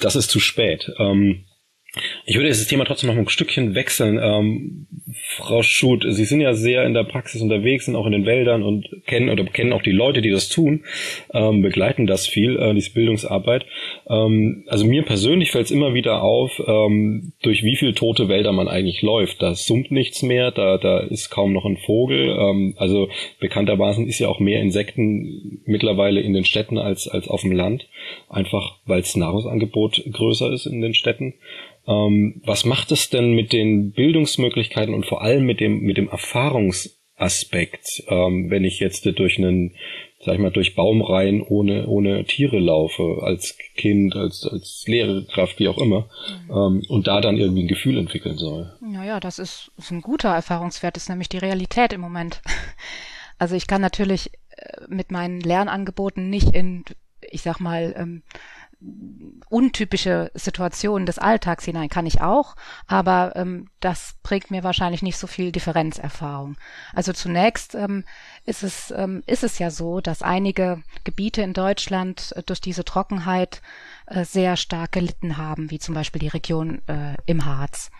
[0.00, 0.90] das ist zu spät.
[0.98, 1.44] Ähm,
[2.24, 4.18] ich würde dieses Thema trotzdem noch ein Stückchen wechseln.
[4.22, 4.86] Ähm,
[5.36, 8.62] Frau Schut, Sie sind ja sehr in der Praxis unterwegs, sind auch in den Wäldern
[8.62, 10.84] und kennen oder kennen auch die Leute, die das tun,
[11.32, 13.66] ähm, begleiten das viel, äh, diese Bildungsarbeit.
[14.08, 18.52] Ähm, also mir persönlich fällt es immer wieder auf, ähm, durch wie viel tote Wälder
[18.52, 19.42] man eigentlich läuft.
[19.42, 22.36] Da summt nichts mehr, da, da ist kaum noch ein Vogel.
[22.38, 23.08] Ähm, also
[23.40, 27.88] bekanntermaßen ist ja auch mehr Insekten mittlerweile in den Städten als, als auf dem Land,
[28.28, 31.34] einfach weil das Nahrungsangebot größer ist in den Städten.
[31.88, 36.08] Ähm, was macht es denn mit den Bildungsmöglichkeiten und vor allem mit dem, mit dem
[36.08, 39.74] Erfahrungsaspekt, ähm, wenn ich jetzt durch einen,
[40.20, 45.68] sag ich mal, durch Baumreihen ohne, ohne Tiere laufe, als Kind, als, als Lehrkraft, wie
[45.68, 46.10] auch immer,
[46.46, 46.50] mhm.
[46.50, 48.70] ähm, und da dann irgendwie ein Gefühl entwickeln soll?
[48.82, 52.42] Naja, das ist, ist ein guter Erfahrungswert, ist nämlich die Realität im Moment.
[53.40, 56.84] Also ich kann natürlich äh, mit meinen Lernangeboten nicht in,
[57.20, 58.24] ich sag mal, ähm,
[59.48, 62.54] untypische Situationen des Alltags hinein kann ich auch,
[62.86, 66.56] aber ähm, das bringt mir wahrscheinlich nicht so viel Differenzerfahrung.
[66.94, 68.04] Also zunächst ähm,
[68.44, 72.84] ist es ähm, ist es ja so, dass einige Gebiete in Deutschland äh, durch diese
[72.84, 73.62] Trockenheit
[74.06, 77.90] äh, sehr stark gelitten haben, wie zum Beispiel die Region äh, im Harz.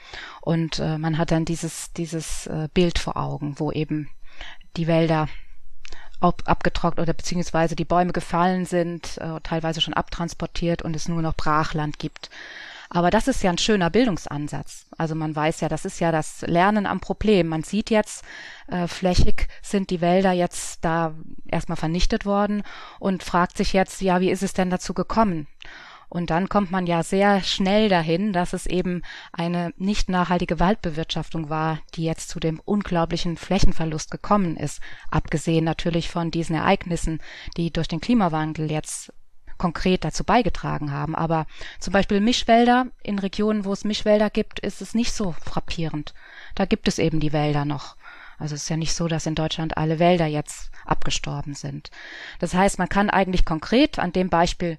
[0.41, 4.11] Und äh, man hat dann dieses dieses äh, Bild vor Augen, wo eben
[4.77, 5.29] die Wälder
[6.21, 11.23] ob abgetrocknet oder beziehungsweise die Bäume gefallen sind, äh, teilweise schon abtransportiert und es nur
[11.23, 12.31] noch Brachland gibt.
[12.91, 14.87] Aber das ist ja ein schöner Bildungsansatz.
[14.97, 17.49] Also man weiß ja, das ist ja das Lernen am Problem.
[17.49, 18.25] Man sieht jetzt,
[18.67, 21.15] äh, flächig sind die Wälder jetzt da
[21.47, 22.63] erstmal vernichtet worden
[22.99, 25.47] und fragt sich jetzt, ja, wie ist es denn dazu gekommen?
[26.09, 29.03] Und dann kommt man ja sehr schnell dahin, dass es eben
[29.33, 34.81] eine nicht nachhaltige Waldbewirtschaftung war, die jetzt zu dem unglaublichen Flächenverlust gekommen ist,
[35.11, 37.21] abgesehen natürlich von diesen Ereignissen,
[37.57, 39.13] die durch den Klimawandel jetzt
[39.59, 41.15] konkret dazu beigetragen haben.
[41.15, 41.47] Aber
[41.79, 46.15] zum Beispiel Mischwälder, in Regionen, wo es Mischwälder gibt, ist es nicht so frappierend.
[46.55, 47.97] Da gibt es eben die Wälder noch.
[48.39, 51.91] Also es ist ja nicht so, dass in Deutschland alle Wälder jetzt abgestorben sind.
[52.39, 54.79] Das heißt, man kann eigentlich konkret an dem Beispiel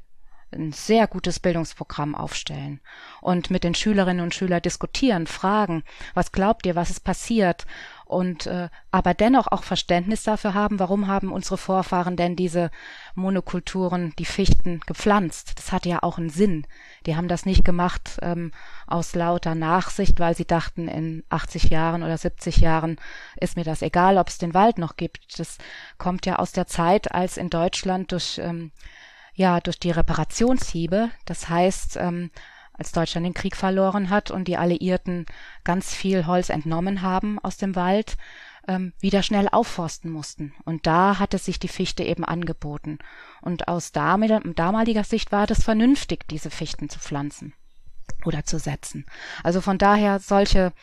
[0.53, 2.79] ein sehr gutes Bildungsprogramm aufstellen
[3.21, 5.83] und mit den Schülerinnen und Schülern diskutieren, fragen,
[6.13, 7.65] was glaubt ihr, was ist passiert
[8.09, 12.71] und äh, aber dennoch auch Verständnis dafür haben, warum haben unsere Vorfahren denn diese
[13.13, 15.53] Monokulturen, die Fichten gepflanzt.
[15.59, 16.65] Das hat ja auch einen Sinn.
[17.05, 18.51] Die haben das nicht gemacht ähm,
[18.87, 22.97] aus lauter Nachsicht, weil sie dachten, in 80 Jahren oder 70 Jahren
[23.39, 25.37] ist mir das egal, ob es den Wald noch gibt.
[25.37, 25.59] Das
[25.99, 28.71] kommt ja aus der Zeit, als in Deutschland durch ähm,
[29.39, 32.29] ja durch die Reparationshiebe, das heißt, ähm,
[32.73, 35.25] als Deutschland den Krieg verloren hat und die Alliierten
[35.63, 38.17] ganz viel Holz entnommen haben aus dem Wald,
[38.67, 40.53] ähm, wieder schnell aufforsten mussten.
[40.65, 42.99] Und da hatte sich die Fichte eben angeboten.
[43.41, 47.53] Und aus damaliger Sicht war das vernünftig, diese Fichten zu pflanzen
[48.25, 49.05] oder zu setzen.
[49.43, 50.73] Also von daher solche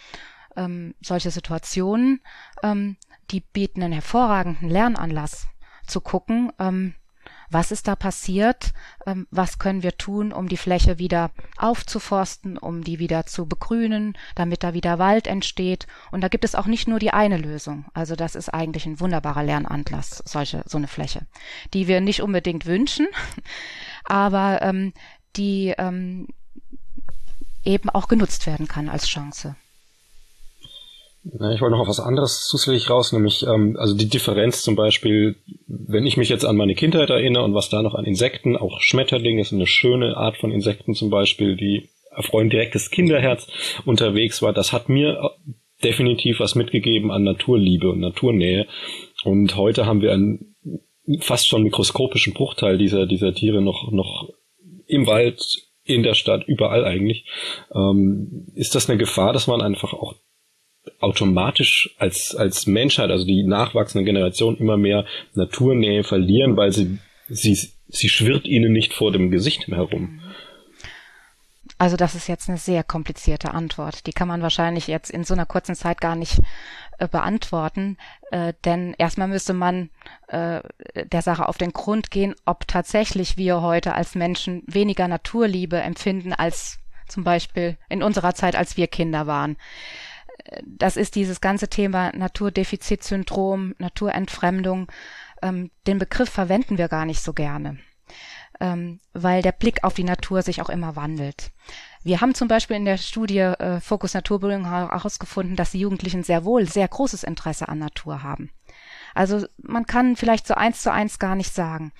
[0.57, 2.23] ähm, solche Situationen,
[2.63, 2.97] ähm,
[3.31, 5.47] die bieten einen hervorragenden Lernanlass
[5.87, 6.95] zu gucken, ähm,
[7.51, 8.73] was ist da passiert,
[9.07, 14.17] ähm, was können wir tun, um die Fläche wieder aufzuforsten, um die wieder zu begrünen,
[14.35, 15.87] damit da wieder Wald entsteht.
[16.11, 17.87] Und da gibt es auch nicht nur die eine Lösung.
[17.95, 21.27] Also das ist eigentlich ein wunderbarer Lernanlass, solche, so eine Fläche,
[21.75, 23.07] die wir nicht unbedingt wünschen,
[24.05, 24.93] aber ähm,
[25.37, 26.29] die ähm,
[27.65, 29.57] eben auch genutzt werden kann als Chance.
[31.33, 35.37] Ich wollte noch auf was anderes zusätzlich raus, nämlich ähm, also die Differenz zum Beispiel,
[35.67, 38.81] wenn ich mich jetzt an meine Kindheit erinnere und was da noch an Insekten, auch
[38.81, 43.49] Schmetterlinge ist eine schöne Art von Insekten zum Beispiel, die erfreuen direktes Kinderherz
[43.85, 45.33] unterwegs war, das hat mir
[45.83, 48.67] definitiv was mitgegeben an Naturliebe und Naturnähe.
[49.25, 50.57] Und heute haben wir einen
[51.21, 54.29] fast schon mikroskopischen Bruchteil dieser, dieser Tiere noch, noch
[54.87, 55.43] im Wald,
[55.85, 57.27] in der Stadt, überall eigentlich.
[57.75, 60.15] Ähm, ist das eine Gefahr, dass man einfach auch
[61.01, 67.59] automatisch als, als Menschheit, also die nachwachsende Generation, immer mehr Naturnähe verlieren, weil sie, sie,
[67.89, 70.21] sie schwirrt ihnen nicht vor dem Gesicht herum.
[71.79, 74.07] Also das ist jetzt eine sehr komplizierte Antwort.
[74.07, 76.41] Die kann man wahrscheinlich jetzt in so einer kurzen Zeit gar nicht
[76.99, 77.99] äh, beantworten,
[78.31, 79.91] äh, denn erstmal müsste man
[80.29, 80.61] äh,
[80.95, 86.33] der Sache auf den Grund gehen, ob tatsächlich wir heute als Menschen weniger Naturliebe empfinden
[86.33, 86.79] als
[87.09, 89.57] zum Beispiel in unserer Zeit, als wir Kinder waren
[90.65, 94.91] das ist dieses ganze Thema Naturdefizitsyndrom, Naturentfremdung.
[95.43, 97.79] Ähm, den Begriff verwenden wir gar nicht so gerne,
[98.61, 101.51] ähm, weil der Blick auf die Natur sich auch immer wandelt.
[102.03, 106.45] Wir haben zum Beispiel in der Studie äh, Fokus Naturbildung herausgefunden, dass die Jugendlichen sehr
[106.45, 108.51] wohl sehr großes Interesse an Natur haben.
[109.15, 111.93] Also man kann vielleicht so eins zu eins gar nicht sagen.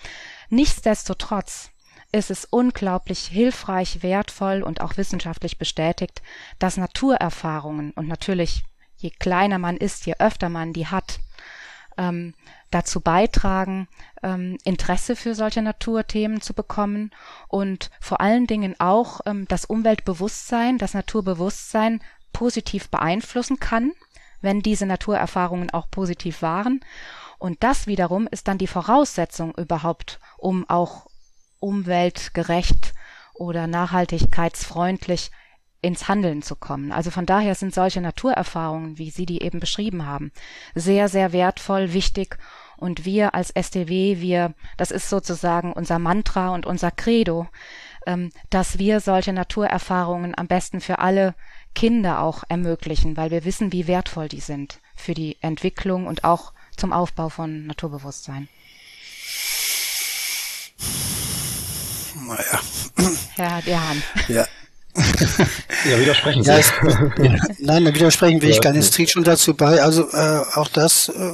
[0.49, 1.71] Nichtsdestotrotz
[2.13, 6.23] ist es unglaublich hilfreich, wertvoll und auch wissenschaftlich bestätigt,
[6.59, 8.63] dass Naturerfahrungen und natürlich
[8.97, 11.21] je kleiner man ist, je öfter man die hat,
[11.99, 12.35] ähm,
[12.71, 13.89] dazu beitragen,
[14.23, 17.11] ähm, Interesse für solche Naturthemen zu bekommen
[17.49, 22.03] und vor allen Dingen auch ähm, das Umweltbewusstsein, das Naturbewusstsein
[22.33, 23.93] positiv beeinflussen kann,
[24.41, 26.81] wenn diese Naturerfahrungen auch positiv waren.
[27.39, 31.07] Und das wiederum ist dann die Voraussetzung überhaupt, um auch
[31.61, 32.95] umweltgerecht
[33.35, 35.31] oder nachhaltigkeitsfreundlich
[35.83, 36.91] ins Handeln zu kommen.
[36.91, 40.33] Also von daher sind solche Naturerfahrungen, wie Sie die eben beschrieben haben,
[40.75, 42.39] sehr, sehr wertvoll, wichtig.
[42.77, 47.47] Und wir als STW, wir, das ist sozusagen unser Mantra und unser Credo,
[48.07, 51.35] ähm, dass wir solche Naturerfahrungen am besten für alle
[51.75, 56.53] Kinder auch ermöglichen, weil wir wissen, wie wertvoll die sind für die Entwicklung und auch
[56.77, 58.49] zum Aufbau von Naturbewusstsein.
[62.27, 62.61] Naja.
[63.37, 64.03] Herr Dehan.
[64.29, 64.47] Ja.
[65.91, 66.51] ja, widersprechen Sie.
[66.51, 66.73] Ja, es,
[67.19, 68.85] ja, nein, widersprechen will ich gar nicht.
[68.85, 69.83] Es trägt schon dazu bei.
[69.83, 71.33] Also äh, auch das äh,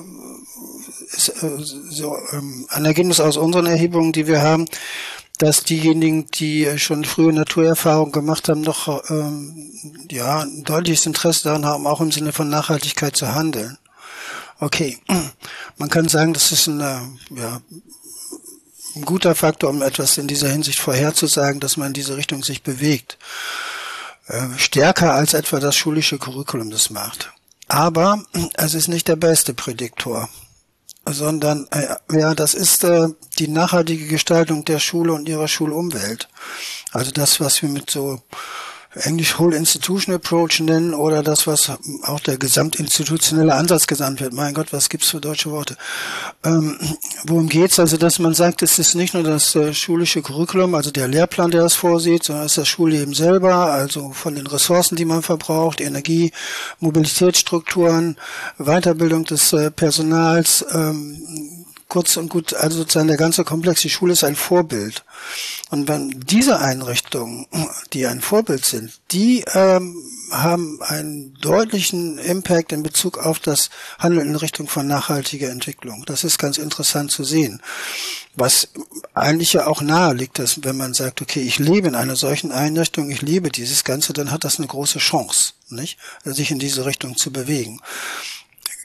[1.12, 4.66] ist äh, so ähm, ein Ergebnis aus unseren Erhebungen, die wir haben,
[5.38, 9.70] dass diejenigen, die schon frühe Naturerfahrungen gemacht haben, noch ähm,
[10.11, 13.78] ja ein deutliches Interesse daran haben, auch im Sinne von Nachhaltigkeit zu handeln.
[14.59, 14.99] Okay,
[15.78, 17.61] man kann sagen, das ist eine ja,
[18.95, 22.62] ein guter Faktor, um etwas in dieser Hinsicht vorherzusagen, dass man in diese Richtung sich
[22.62, 23.18] bewegt.
[24.26, 27.32] Äh, stärker als etwa das schulische Curriculum das macht.
[27.68, 28.22] Aber
[28.55, 30.28] es ist nicht der beste Prädiktor,
[31.07, 36.28] sondern äh, ja, das ist äh, die nachhaltige Gestaltung der Schule und ihrer Schulumwelt.
[36.93, 38.20] Also das, was wir mit so
[38.95, 41.72] Englisch Whole Institution Approach nennen oder das, was
[42.03, 44.34] auch der gesamtinstitutionelle Ansatz genannt wird.
[44.34, 45.76] Mein Gott, was gibt's für deutsche Worte?
[46.45, 46.78] Ähm,
[47.24, 47.78] worum geht's?
[47.78, 51.51] Also, dass man sagt, es ist nicht nur das äh, schulische Curriculum, also der Lehrplan,
[51.51, 55.22] der das vorsieht, sondern es ist das Schulleben selber, also von den Ressourcen, die man
[55.22, 56.32] verbraucht, Energie,
[56.80, 58.16] Mobilitätsstrukturen,
[58.59, 61.51] Weiterbildung des äh, Personals, ähm,
[61.93, 65.05] kurz und gut, also sozusagen der ganze Komplex, die Schule ist ein Vorbild.
[65.68, 67.47] Und wenn diese Einrichtungen,
[67.93, 73.68] die ein Vorbild sind, die ähm, haben einen deutlichen Impact in Bezug auf das
[73.99, 76.05] Handeln in Richtung von nachhaltiger Entwicklung.
[76.07, 77.61] Das ist ganz interessant zu sehen.
[78.36, 78.68] Was
[79.12, 82.53] eigentlich ja auch nahe liegt, dass wenn man sagt, okay, ich lebe in einer solchen
[82.53, 85.99] Einrichtung, ich liebe dieses Ganze, dann hat das eine große Chance, nicht?
[86.24, 87.80] sich in diese Richtung zu bewegen.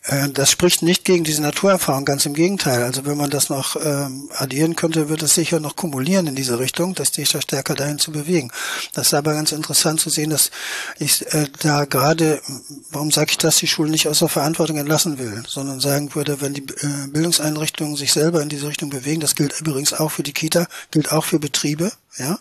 [0.07, 2.83] Äh, das spricht nicht gegen diese Naturerfahrung, ganz im Gegenteil.
[2.83, 6.59] Also wenn man das noch ähm, addieren könnte, wird es sicher noch kumulieren in diese
[6.59, 8.51] Richtung, dass dich da stärker dahin zu bewegen.
[8.93, 10.51] Das ist aber ganz interessant zu sehen, dass
[10.97, 12.41] ich äh, da gerade,
[12.91, 16.41] warum sage ich das, die Schule nicht aus der Verantwortung entlassen will, sondern sagen würde,
[16.41, 20.23] wenn die äh, Bildungseinrichtungen sich selber in diese Richtung bewegen, das gilt übrigens auch für
[20.23, 22.39] die Kita, gilt auch für Betriebe, ja,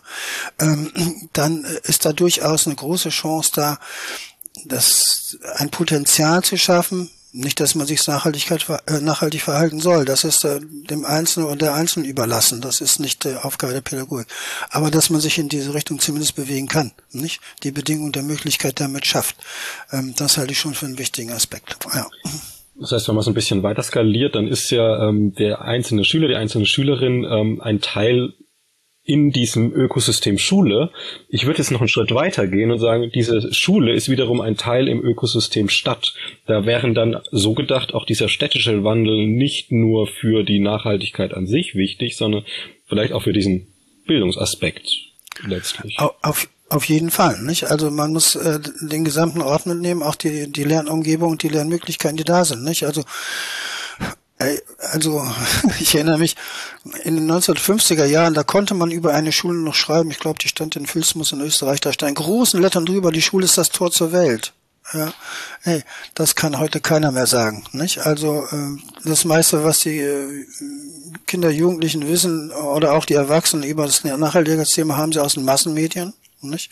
[0.59, 3.79] ähm, dann ist da durchaus eine große Chance da,
[4.65, 10.05] das ein Potenzial zu schaffen, nicht, dass man sich Nachhaltigkeit, äh, nachhaltig verhalten soll.
[10.05, 12.61] Das ist äh, dem Einzelnen und der Einzelnen überlassen.
[12.61, 14.27] Das ist nicht die Aufgabe der Pädagogik.
[14.69, 17.41] Aber dass man sich in diese Richtung zumindest bewegen kann, nicht?
[17.63, 19.35] Die Bedingung der Möglichkeit damit schafft.
[19.91, 21.77] Ähm, das halte ich schon für einen wichtigen Aspekt.
[21.93, 22.07] Ja.
[22.79, 26.05] Das heißt, wenn man es ein bisschen weiter skaliert, dann ist ja ähm, der einzelne
[26.05, 28.33] Schüler, die einzelne Schülerin ähm, ein Teil
[29.07, 30.91] in diesem Ökosystem Schule.
[31.29, 34.57] Ich würde jetzt noch einen Schritt weiter gehen und sagen, diese Schule ist wiederum ein
[34.57, 36.13] Teil im Ökosystem Stadt.
[36.45, 41.47] Da wären dann so gedacht auch dieser städtische Wandel nicht nur für die Nachhaltigkeit an
[41.47, 42.43] sich wichtig, sondern
[42.85, 43.67] vielleicht auch für diesen
[44.07, 44.89] Bildungsaspekt
[45.47, 45.97] letztlich.
[45.99, 47.71] Auf, auf jeden Fall, nicht?
[47.71, 52.25] Also man muss äh, den gesamten Ort mitnehmen, auch die, die Lernumgebung die Lernmöglichkeiten, die
[52.25, 52.83] da sind, nicht?
[52.85, 53.03] Also
[54.91, 55.25] also
[55.79, 56.35] ich erinnere mich,
[57.03, 60.47] in den 1950er Jahren, da konnte man über eine Schule noch schreiben, ich glaube, die
[60.47, 63.69] stand in Filsmus in Österreich, da stand in großen Lettern drüber, die Schule ist das
[63.69, 64.53] Tor zur Welt.
[64.93, 65.13] Ja,
[65.63, 65.83] hey,
[66.13, 68.05] das kann heute keiner mehr sagen, nicht?
[68.05, 70.45] Also äh, das meiste, was die äh,
[71.25, 76.13] Kinder, Jugendlichen wissen oder auch die Erwachsenen über das Nachhaltigkeitsthema, haben sie aus den Massenmedien.
[76.41, 76.69] Nicht?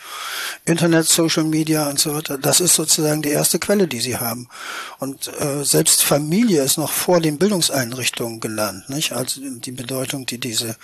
[0.66, 4.48] Internet, Social Media und so weiter, das ist sozusagen die erste Quelle, die sie haben.
[5.00, 9.14] Und äh, selbst Familie ist noch vor den Bildungseinrichtungen genannt, nicht?
[9.14, 10.76] Also die Bedeutung, die diese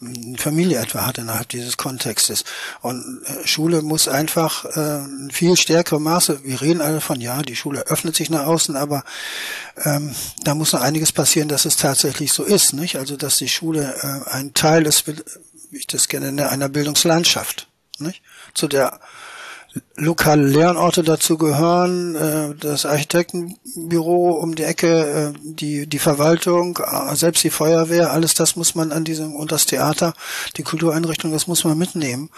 [0.00, 2.42] hm, Familie etwa hat innerhalb dieses Kontextes.
[2.80, 7.54] Und äh, Schule muss einfach äh, viel stärkere Maße, wir reden alle von, ja, die
[7.54, 9.04] Schule öffnet sich nach außen, aber
[9.84, 10.12] ähm,
[10.42, 12.96] da muss noch einiges passieren, dass es tatsächlich so ist, nicht?
[12.96, 17.68] Also dass die Schule äh, ein Teil ist, wie ich das gerne nenne, einer Bildungslandschaft
[18.00, 18.22] nicht?
[18.54, 19.00] Zu der
[19.96, 27.14] lokale Lernorte dazu gehören, äh, das Architektenbüro um die Ecke, äh, die, die Verwaltung, äh,
[27.16, 30.14] selbst die Feuerwehr, alles das muss man an diesem, und das Theater,
[30.56, 32.30] die Kultureinrichtung, das muss man mitnehmen.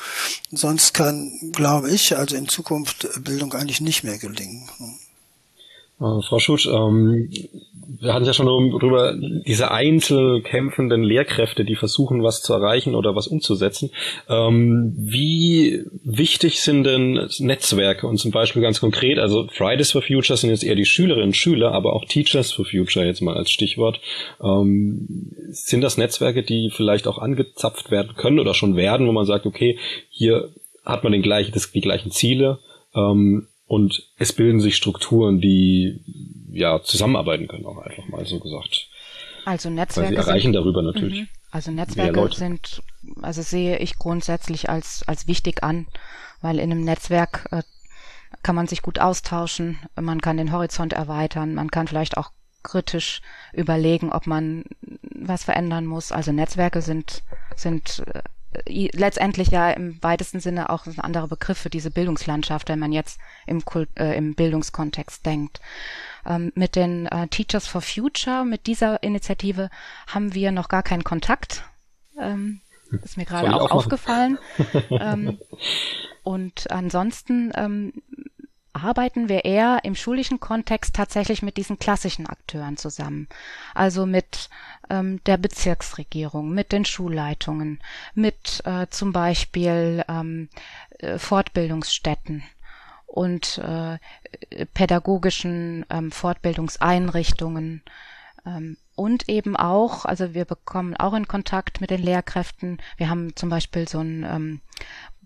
[0.50, 4.68] Sonst kann, glaube ich, also in Zukunft Bildung eigentlich nicht mehr gelingen.
[6.00, 7.30] Äh, Frau Schutsch, ähm,
[8.00, 9.14] wir hatten ja schon darüber,
[9.46, 13.90] diese einzelkämpfenden Lehrkräfte, die versuchen, was zu erreichen oder was umzusetzen.
[14.28, 20.36] Ähm, wie wichtig sind denn Netzwerke und zum Beispiel ganz konkret, also Fridays for Future
[20.36, 23.50] sind jetzt eher die Schülerinnen und Schüler, aber auch Teachers for Future jetzt mal als
[23.50, 24.00] Stichwort.
[24.42, 29.26] Ähm, sind das Netzwerke, die vielleicht auch angezapft werden können oder schon werden, wo man
[29.26, 29.78] sagt, okay,
[30.10, 30.50] hier
[30.84, 32.58] hat man den gleichen, das, die gleichen Ziele,
[32.94, 36.00] ähm, und es bilden sich Strukturen, die
[36.50, 38.88] ja zusammenarbeiten können, auch einfach mal so gesagt.
[39.44, 40.16] Also Netzwerke.
[40.16, 41.20] Weil sie erreichen sind, darüber natürlich.
[41.20, 41.28] Mhm.
[41.50, 42.82] Also Netzwerke sind,
[43.22, 45.86] also sehe ich grundsätzlich als, als wichtig an,
[46.42, 47.62] weil in einem Netzwerk äh,
[48.42, 52.30] kann man sich gut austauschen, man kann den Horizont erweitern, man kann vielleicht auch
[52.62, 54.64] kritisch überlegen, ob man
[55.02, 56.12] was verändern muss.
[56.12, 57.22] Also Netzwerke sind,
[57.54, 58.22] sind äh,
[58.66, 63.18] letztendlich ja im weitesten Sinne auch ein anderer Begriff für diese Bildungslandschaft, wenn man jetzt
[63.46, 65.60] im, Kult, äh, im Bildungskontext denkt.
[66.24, 69.70] Ähm, mit den äh, Teachers for Future, mit dieser Initiative
[70.06, 71.64] haben wir noch gar keinen Kontakt.
[72.18, 72.60] Ähm,
[73.02, 74.38] ist mir gerade auch, auch aufgefallen.
[74.90, 75.38] ähm,
[76.22, 77.92] und ansonsten ähm,
[78.82, 83.28] arbeiten wir eher im schulischen Kontext tatsächlich mit diesen klassischen Akteuren zusammen.
[83.74, 84.48] Also mit
[84.90, 87.80] ähm, der Bezirksregierung, mit den Schulleitungen,
[88.14, 90.48] mit äh, zum Beispiel ähm,
[90.98, 92.42] äh, Fortbildungsstätten
[93.06, 93.98] und äh,
[94.74, 97.82] pädagogischen ähm, Fortbildungseinrichtungen
[98.44, 102.78] ähm, und eben auch, also wir bekommen auch in Kontakt mit den Lehrkräften.
[102.96, 104.60] Wir haben zum Beispiel so ein ähm,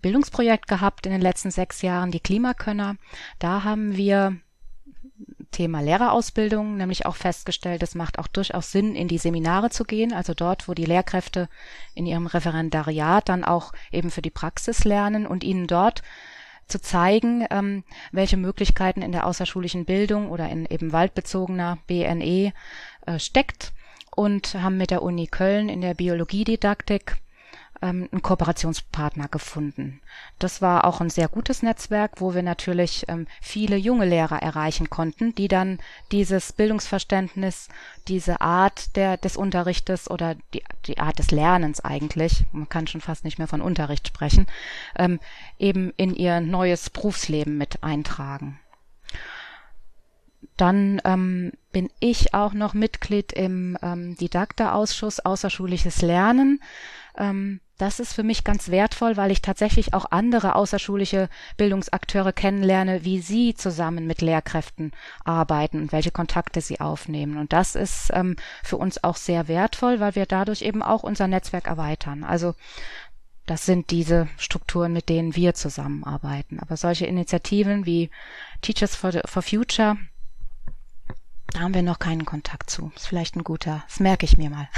[0.01, 2.95] Bildungsprojekt gehabt in den letzten sechs Jahren, die Klimakönner.
[3.39, 4.37] Da haben wir
[5.51, 10.13] Thema Lehrerausbildung nämlich auch festgestellt, es macht auch durchaus Sinn, in die Seminare zu gehen,
[10.13, 11.49] also dort, wo die Lehrkräfte
[11.93, 16.01] in ihrem Referendariat dann auch eben für die Praxis lernen und ihnen dort
[16.67, 17.83] zu zeigen, ähm,
[18.13, 22.53] welche Möglichkeiten in der außerschulischen Bildung oder in eben waldbezogener BNE
[23.05, 23.73] äh, steckt
[24.15, 27.17] und haben mit der Uni Köln in der Biologiedidaktik
[27.81, 30.01] ähm, einen Kooperationspartner gefunden.
[30.39, 34.89] Das war auch ein sehr gutes Netzwerk, wo wir natürlich ähm, viele junge Lehrer erreichen
[34.89, 35.79] konnten, die dann
[36.11, 37.69] dieses Bildungsverständnis,
[38.07, 43.01] diese Art der, des Unterrichtes oder die, die Art des Lernens eigentlich, man kann schon
[43.01, 44.47] fast nicht mehr von Unterricht sprechen,
[44.97, 45.19] ähm,
[45.59, 48.59] eben in ihr neues Berufsleben mit eintragen.
[50.57, 56.61] Dann ähm, bin ich auch noch Mitglied im ähm, Didakterausschuss Außerschulisches Lernen.
[57.17, 63.03] Ähm, das ist für mich ganz wertvoll, weil ich tatsächlich auch andere außerschulische Bildungsakteure kennenlerne,
[63.03, 64.91] wie sie zusammen mit Lehrkräften
[65.25, 67.37] arbeiten und welche Kontakte sie aufnehmen.
[67.37, 71.27] Und das ist ähm, für uns auch sehr wertvoll, weil wir dadurch eben auch unser
[71.27, 72.23] Netzwerk erweitern.
[72.23, 72.53] Also
[73.47, 76.59] das sind diese Strukturen, mit denen wir zusammenarbeiten.
[76.59, 78.11] Aber solche Initiativen wie
[78.61, 79.97] Teachers for, the, for Future,
[81.51, 82.91] da haben wir noch keinen Kontakt zu.
[82.95, 84.69] Ist vielleicht ein guter, das merke ich mir mal.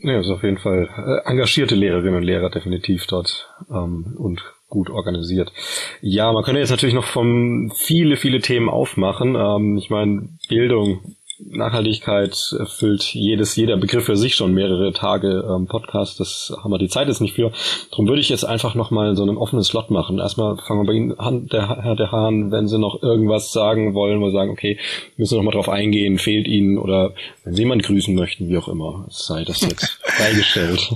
[0.00, 4.90] Ja, ist auf jeden Fall äh, engagierte Lehrerinnen und Lehrer definitiv dort ähm, und gut
[4.90, 5.52] organisiert.
[6.00, 9.34] Ja, man könnte jetzt natürlich noch von viele, viele Themen aufmachen.
[9.34, 15.66] Ähm, ich meine, Bildung Nachhaltigkeit erfüllt jedes, jeder Begriff für sich schon mehrere Tage ähm,
[15.66, 16.18] Podcast.
[16.20, 17.52] Das haben wir die Zeit jetzt nicht für.
[17.90, 20.18] Darum würde ich jetzt einfach nochmal so einen offenen Slot machen.
[20.18, 23.94] Erstmal fangen wir bei Ihnen an, der Herr der Hahn, wenn Sie noch irgendwas sagen
[23.94, 24.78] wollen, wo Sie sagen, okay,
[25.16, 27.14] müssen wir nochmal drauf eingehen, fehlt Ihnen oder
[27.44, 30.90] wenn Sie jemanden grüßen möchten, wie auch immer, sei das jetzt freigestellt.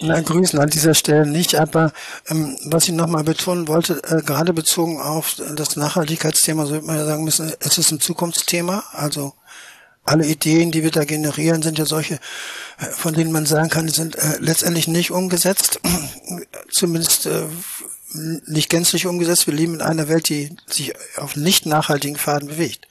[0.00, 1.92] Na, grüßen an dieser Stelle nicht, aber
[2.28, 6.96] ähm, was ich nochmal betonen wollte, äh, gerade bezogen auf das Nachhaltigkeitsthema, so würde man
[6.96, 9.32] ja sagen müssen, es ist ein Zukunftsthema, also
[10.06, 12.14] alle Ideen, die wir da generieren, sind ja solche,
[12.78, 15.80] äh, von denen man sagen kann, die sind äh, letztendlich nicht umgesetzt,
[16.70, 17.44] zumindest äh,
[18.46, 19.46] nicht gänzlich umgesetzt.
[19.46, 22.88] Wir leben in einer Welt, die sich auf nicht nachhaltigen Pfaden bewegt.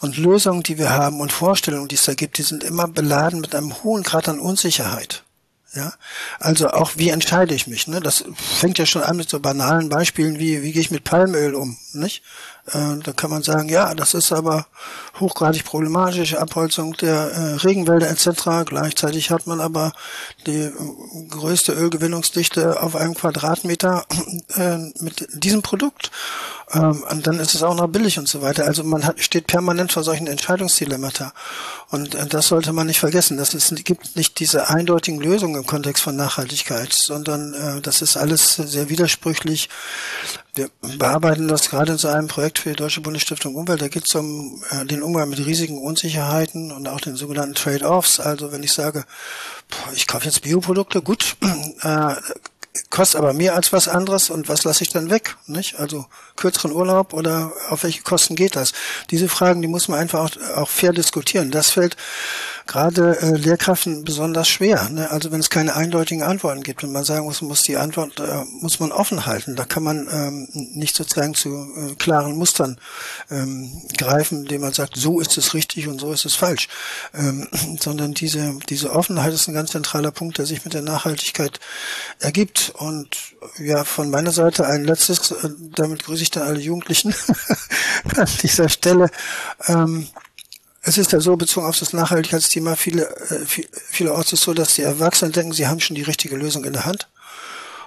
[0.00, 3.40] Und Lösungen, die wir haben und Vorstellungen, die es da gibt, die sind immer beladen
[3.40, 5.24] mit einem hohen Grad an Unsicherheit.
[5.72, 5.92] Ja,
[6.40, 7.86] also auch wie entscheide ich mich?
[7.86, 8.00] Ne?
[8.00, 8.24] Das
[8.58, 11.78] fängt ja schon an mit so banalen Beispielen wie wie gehe ich mit Palmöl um,
[11.94, 12.22] nicht?
[12.72, 14.66] Äh, da kann man sagen, ja, das ist aber
[15.18, 18.66] hochgradig problematisch, Abholzung der äh, Regenwälder etc.
[18.66, 19.92] Gleichzeitig hat man aber
[20.46, 20.72] die äh,
[21.30, 24.04] größte Ölgewinnungsdichte auf einem Quadratmeter
[24.56, 26.10] äh, mit diesem Produkt.
[26.72, 28.64] Ähm, und dann ist es auch noch billig und so weiter.
[28.64, 31.32] Also man steht permanent vor solchen Entscheidungsdilemmata.
[31.90, 33.36] Und das sollte man nicht vergessen.
[33.36, 38.54] Das ist, gibt nicht diese eindeutigen Lösungen im Kontext von Nachhaltigkeit, sondern das ist alles
[38.54, 39.68] sehr widersprüchlich.
[40.54, 40.68] Wir
[40.98, 43.80] bearbeiten das gerade in so einem Projekt für die Deutsche Bundesstiftung Umwelt.
[43.80, 48.20] Da geht es um äh, den Umgang mit riesigen Unsicherheiten und auch den sogenannten Trade-offs.
[48.20, 49.04] Also wenn ich sage,
[49.94, 51.36] ich kaufe jetzt Bioprodukte, gut,
[51.82, 52.14] äh,
[52.90, 55.36] kostet aber mehr als was anderes und was lasse ich dann weg?
[55.46, 55.78] Nicht?
[55.78, 56.06] Also
[56.36, 58.72] kürzeren Urlaub oder auf welche Kosten geht das?
[59.10, 61.50] Diese Fragen, die muss man einfach auch, auch fair diskutieren.
[61.50, 61.96] Das fällt
[62.70, 64.88] gerade äh, Lehrkräften besonders schwer.
[64.90, 65.10] Ne?
[65.10, 68.44] Also wenn es keine eindeutigen Antworten gibt und man sagen muss, muss die Antwort äh,
[68.60, 69.56] muss man offen halten.
[69.56, 72.78] Da kann man ähm, nicht sozusagen zu äh, klaren Mustern
[73.30, 76.68] ähm, greifen, indem man sagt, so ist es richtig und so ist es falsch,
[77.12, 77.48] ähm,
[77.80, 81.58] sondern diese diese Offenheit ist ein ganz zentraler Punkt, der sich mit der Nachhaltigkeit
[82.20, 82.59] ergibt.
[82.68, 83.16] Und
[83.58, 87.14] ja, von meiner Seite ein letztes, äh, damit grüße ich dann alle Jugendlichen
[88.16, 89.10] an dieser Stelle.
[89.66, 90.08] Ähm,
[90.82, 93.44] es ist ja so, bezogen auf das Nachhaltigkeitsthema, viele, äh,
[93.90, 96.84] vielerorts ist so, dass die Erwachsenen denken, sie haben schon die richtige Lösung in der
[96.84, 97.08] Hand.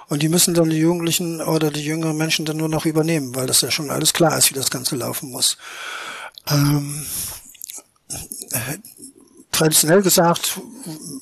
[0.08, 3.46] Und die müssen dann die Jugendlichen oder die jüngeren Menschen dann nur noch übernehmen, weil
[3.46, 5.56] das ja schon alles klar ist, wie das Ganze laufen muss.
[6.48, 7.06] Ähm,
[9.54, 10.60] traditionell gesagt,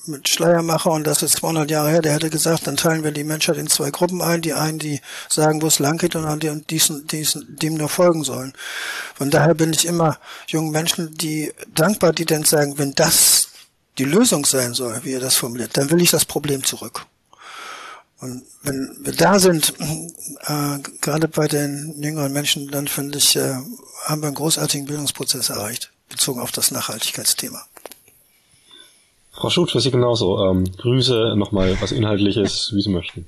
[0.06, 3.24] mit Schleiermacher, und das ist 200 Jahre her, der hätte gesagt, dann teilen wir die
[3.24, 4.40] Menschheit in zwei Gruppen ein.
[4.40, 8.24] Die einen, die sagen, wo es lang geht, und die diesen, diesen, dem nur folgen
[8.24, 8.54] sollen.
[9.14, 13.48] Von daher bin ich immer jungen Menschen, die dankbar, die dann sagen, wenn das
[13.98, 17.06] die Lösung sein soll, wie er das formuliert, dann will ich das Problem zurück.
[18.20, 23.56] Und wenn wir da sind, äh, gerade bei den jüngeren Menschen, dann finde ich, äh,
[24.04, 27.66] haben wir einen großartigen Bildungsprozess erreicht, bezogen auf das Nachhaltigkeitsthema.
[29.42, 30.38] Frau Schutz, für Sie genauso.
[30.38, 33.26] Ähm, Grüße, nochmal was Inhaltliches, wie Sie möchten.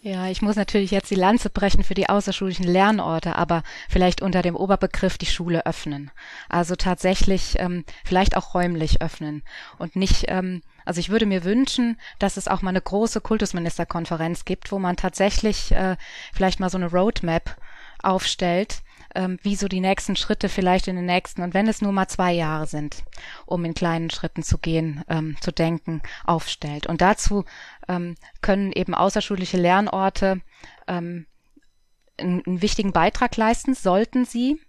[0.00, 4.40] Ja, ich muss natürlich jetzt die Lanze brechen für die außerschulischen Lernorte, aber vielleicht unter
[4.40, 6.10] dem Oberbegriff die Schule öffnen.
[6.48, 9.42] Also tatsächlich ähm, vielleicht auch räumlich öffnen
[9.78, 14.46] und nicht, ähm, also ich würde mir wünschen, dass es auch mal eine große Kultusministerkonferenz
[14.46, 15.96] gibt, wo man tatsächlich äh,
[16.32, 17.54] vielleicht mal so eine Roadmap
[18.02, 18.80] aufstellt,
[19.16, 22.06] ähm, wie so die nächsten Schritte vielleicht in den nächsten, und wenn es nur mal
[22.06, 23.02] zwei Jahre sind,
[23.46, 26.86] um in kleinen Schritten zu gehen, ähm, zu denken, aufstellt.
[26.86, 27.44] Und dazu
[27.88, 30.42] ähm, können eben außerschulische Lernorte
[30.86, 31.26] ähm,
[32.18, 34.60] einen, einen wichtigen Beitrag leisten, sollten sie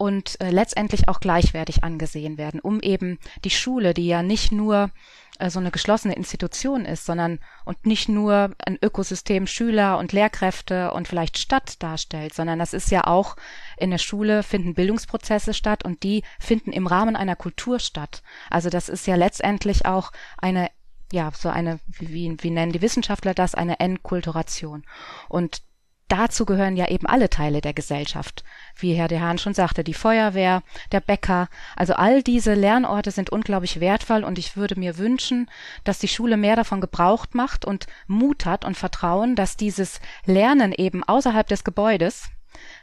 [0.00, 4.90] und äh, letztendlich auch gleichwertig angesehen werden, um eben die Schule, die ja nicht nur
[5.38, 10.92] äh, so eine geschlossene Institution ist, sondern und nicht nur ein Ökosystem Schüler und Lehrkräfte
[10.92, 13.36] und vielleicht Stadt darstellt, sondern das ist ja auch
[13.76, 18.22] in der Schule finden Bildungsprozesse statt und die finden im Rahmen einer Kultur statt.
[18.48, 20.70] Also das ist ja letztendlich auch eine
[21.12, 24.84] ja, so eine, wie, wie nennen die Wissenschaftler das, eine Enkulturation.
[25.28, 25.62] Und
[26.10, 28.44] dazu gehören ja eben alle Teile der Gesellschaft.
[28.76, 31.48] Wie Herr De Hahn schon sagte, die Feuerwehr, der Bäcker.
[31.76, 35.50] Also all diese Lernorte sind unglaublich wertvoll und ich würde mir wünschen,
[35.84, 40.72] dass die Schule mehr davon gebraucht macht und Mut hat und Vertrauen, dass dieses Lernen
[40.72, 42.28] eben außerhalb des Gebäudes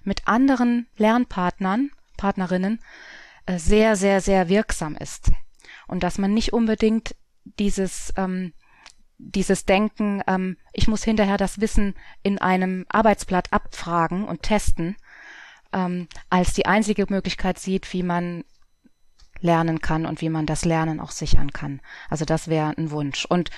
[0.04, 2.80] mit anderen Lernpartnern, Partnerinnen
[3.46, 5.32] äh, sehr, sehr, sehr wirksam ist.
[5.88, 8.54] Und dass man nicht unbedingt dieses ähm,
[9.18, 14.96] dieses Denken, ähm, ich muss hinterher das Wissen in einem Arbeitsblatt abfragen und testen,
[15.74, 18.44] ähm, als die einzige Möglichkeit sieht, wie man
[19.40, 21.82] lernen kann und wie man das Lernen auch sichern kann.
[22.10, 23.26] Also das wäre ein Wunsch.
[23.26, 23.50] Und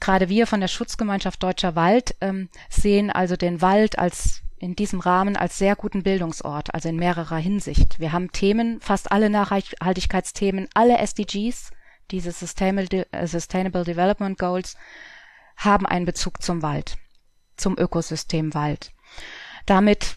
[0.00, 5.00] gerade wir von der Schutzgemeinschaft Deutscher Wald ähm, sehen also den Wald als in diesem
[5.00, 7.98] Rahmen als sehr guten Bildungsort, also in mehrerer Hinsicht.
[7.98, 11.70] Wir haben Themen, fast alle Nachhaltigkeitsthemen, alle SDGs,
[12.10, 14.76] diese Sustainable, äh, Sustainable Development Goals,
[15.56, 16.96] haben einen Bezug zum Wald,
[17.56, 18.92] zum Ökosystem Wald.
[19.66, 20.16] Damit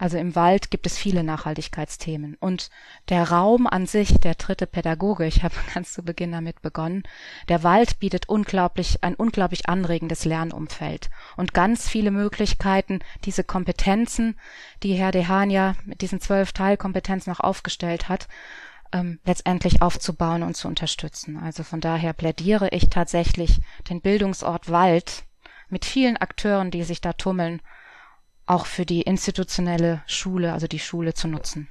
[0.00, 2.36] also im Wald gibt es viele Nachhaltigkeitsthemen.
[2.38, 2.70] Und
[3.08, 7.02] der Raum an sich, der dritte Pädagoge, ich habe ganz zu Beginn damit begonnen,
[7.48, 14.38] der Wald bietet unglaublich, ein unglaublich anregendes Lernumfeld und ganz viele Möglichkeiten, diese Kompetenzen,
[14.84, 18.28] die Herr Dehan ja mit diesen zwölf Teilkompetenzen noch aufgestellt hat,
[18.92, 21.36] ähm, letztendlich aufzubauen und zu unterstützen.
[21.36, 23.58] Also von daher plädiere ich tatsächlich
[23.88, 25.24] den Bildungsort Wald
[25.68, 27.60] mit vielen Akteuren, die sich da tummeln,
[28.46, 31.68] auch für die institutionelle Schule, also die Schule zu nutzen.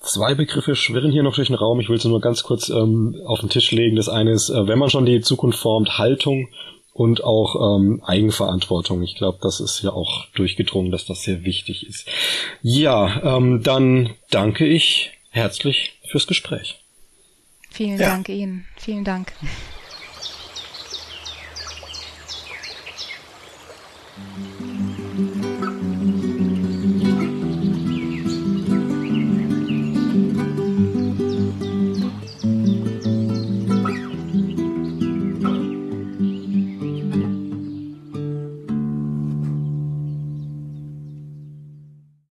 [0.00, 1.78] Zwei Begriffe schwirren hier noch durch den Raum.
[1.78, 3.96] Ich will sie nur ganz kurz ähm, auf den Tisch legen.
[3.96, 6.48] Das eine ist, äh, wenn man schon die Zukunft formt, Haltung
[6.94, 9.02] und auch ähm, Eigenverantwortung.
[9.02, 12.08] Ich glaube, das ist ja auch durchgedrungen, dass das sehr wichtig ist.
[12.62, 16.78] Ja, ähm, dann danke ich herzlich fürs Gespräch.
[17.70, 18.08] Vielen ja.
[18.08, 18.66] Dank Ihnen.
[18.76, 19.32] Vielen Dank.
[19.40, 19.48] Mhm.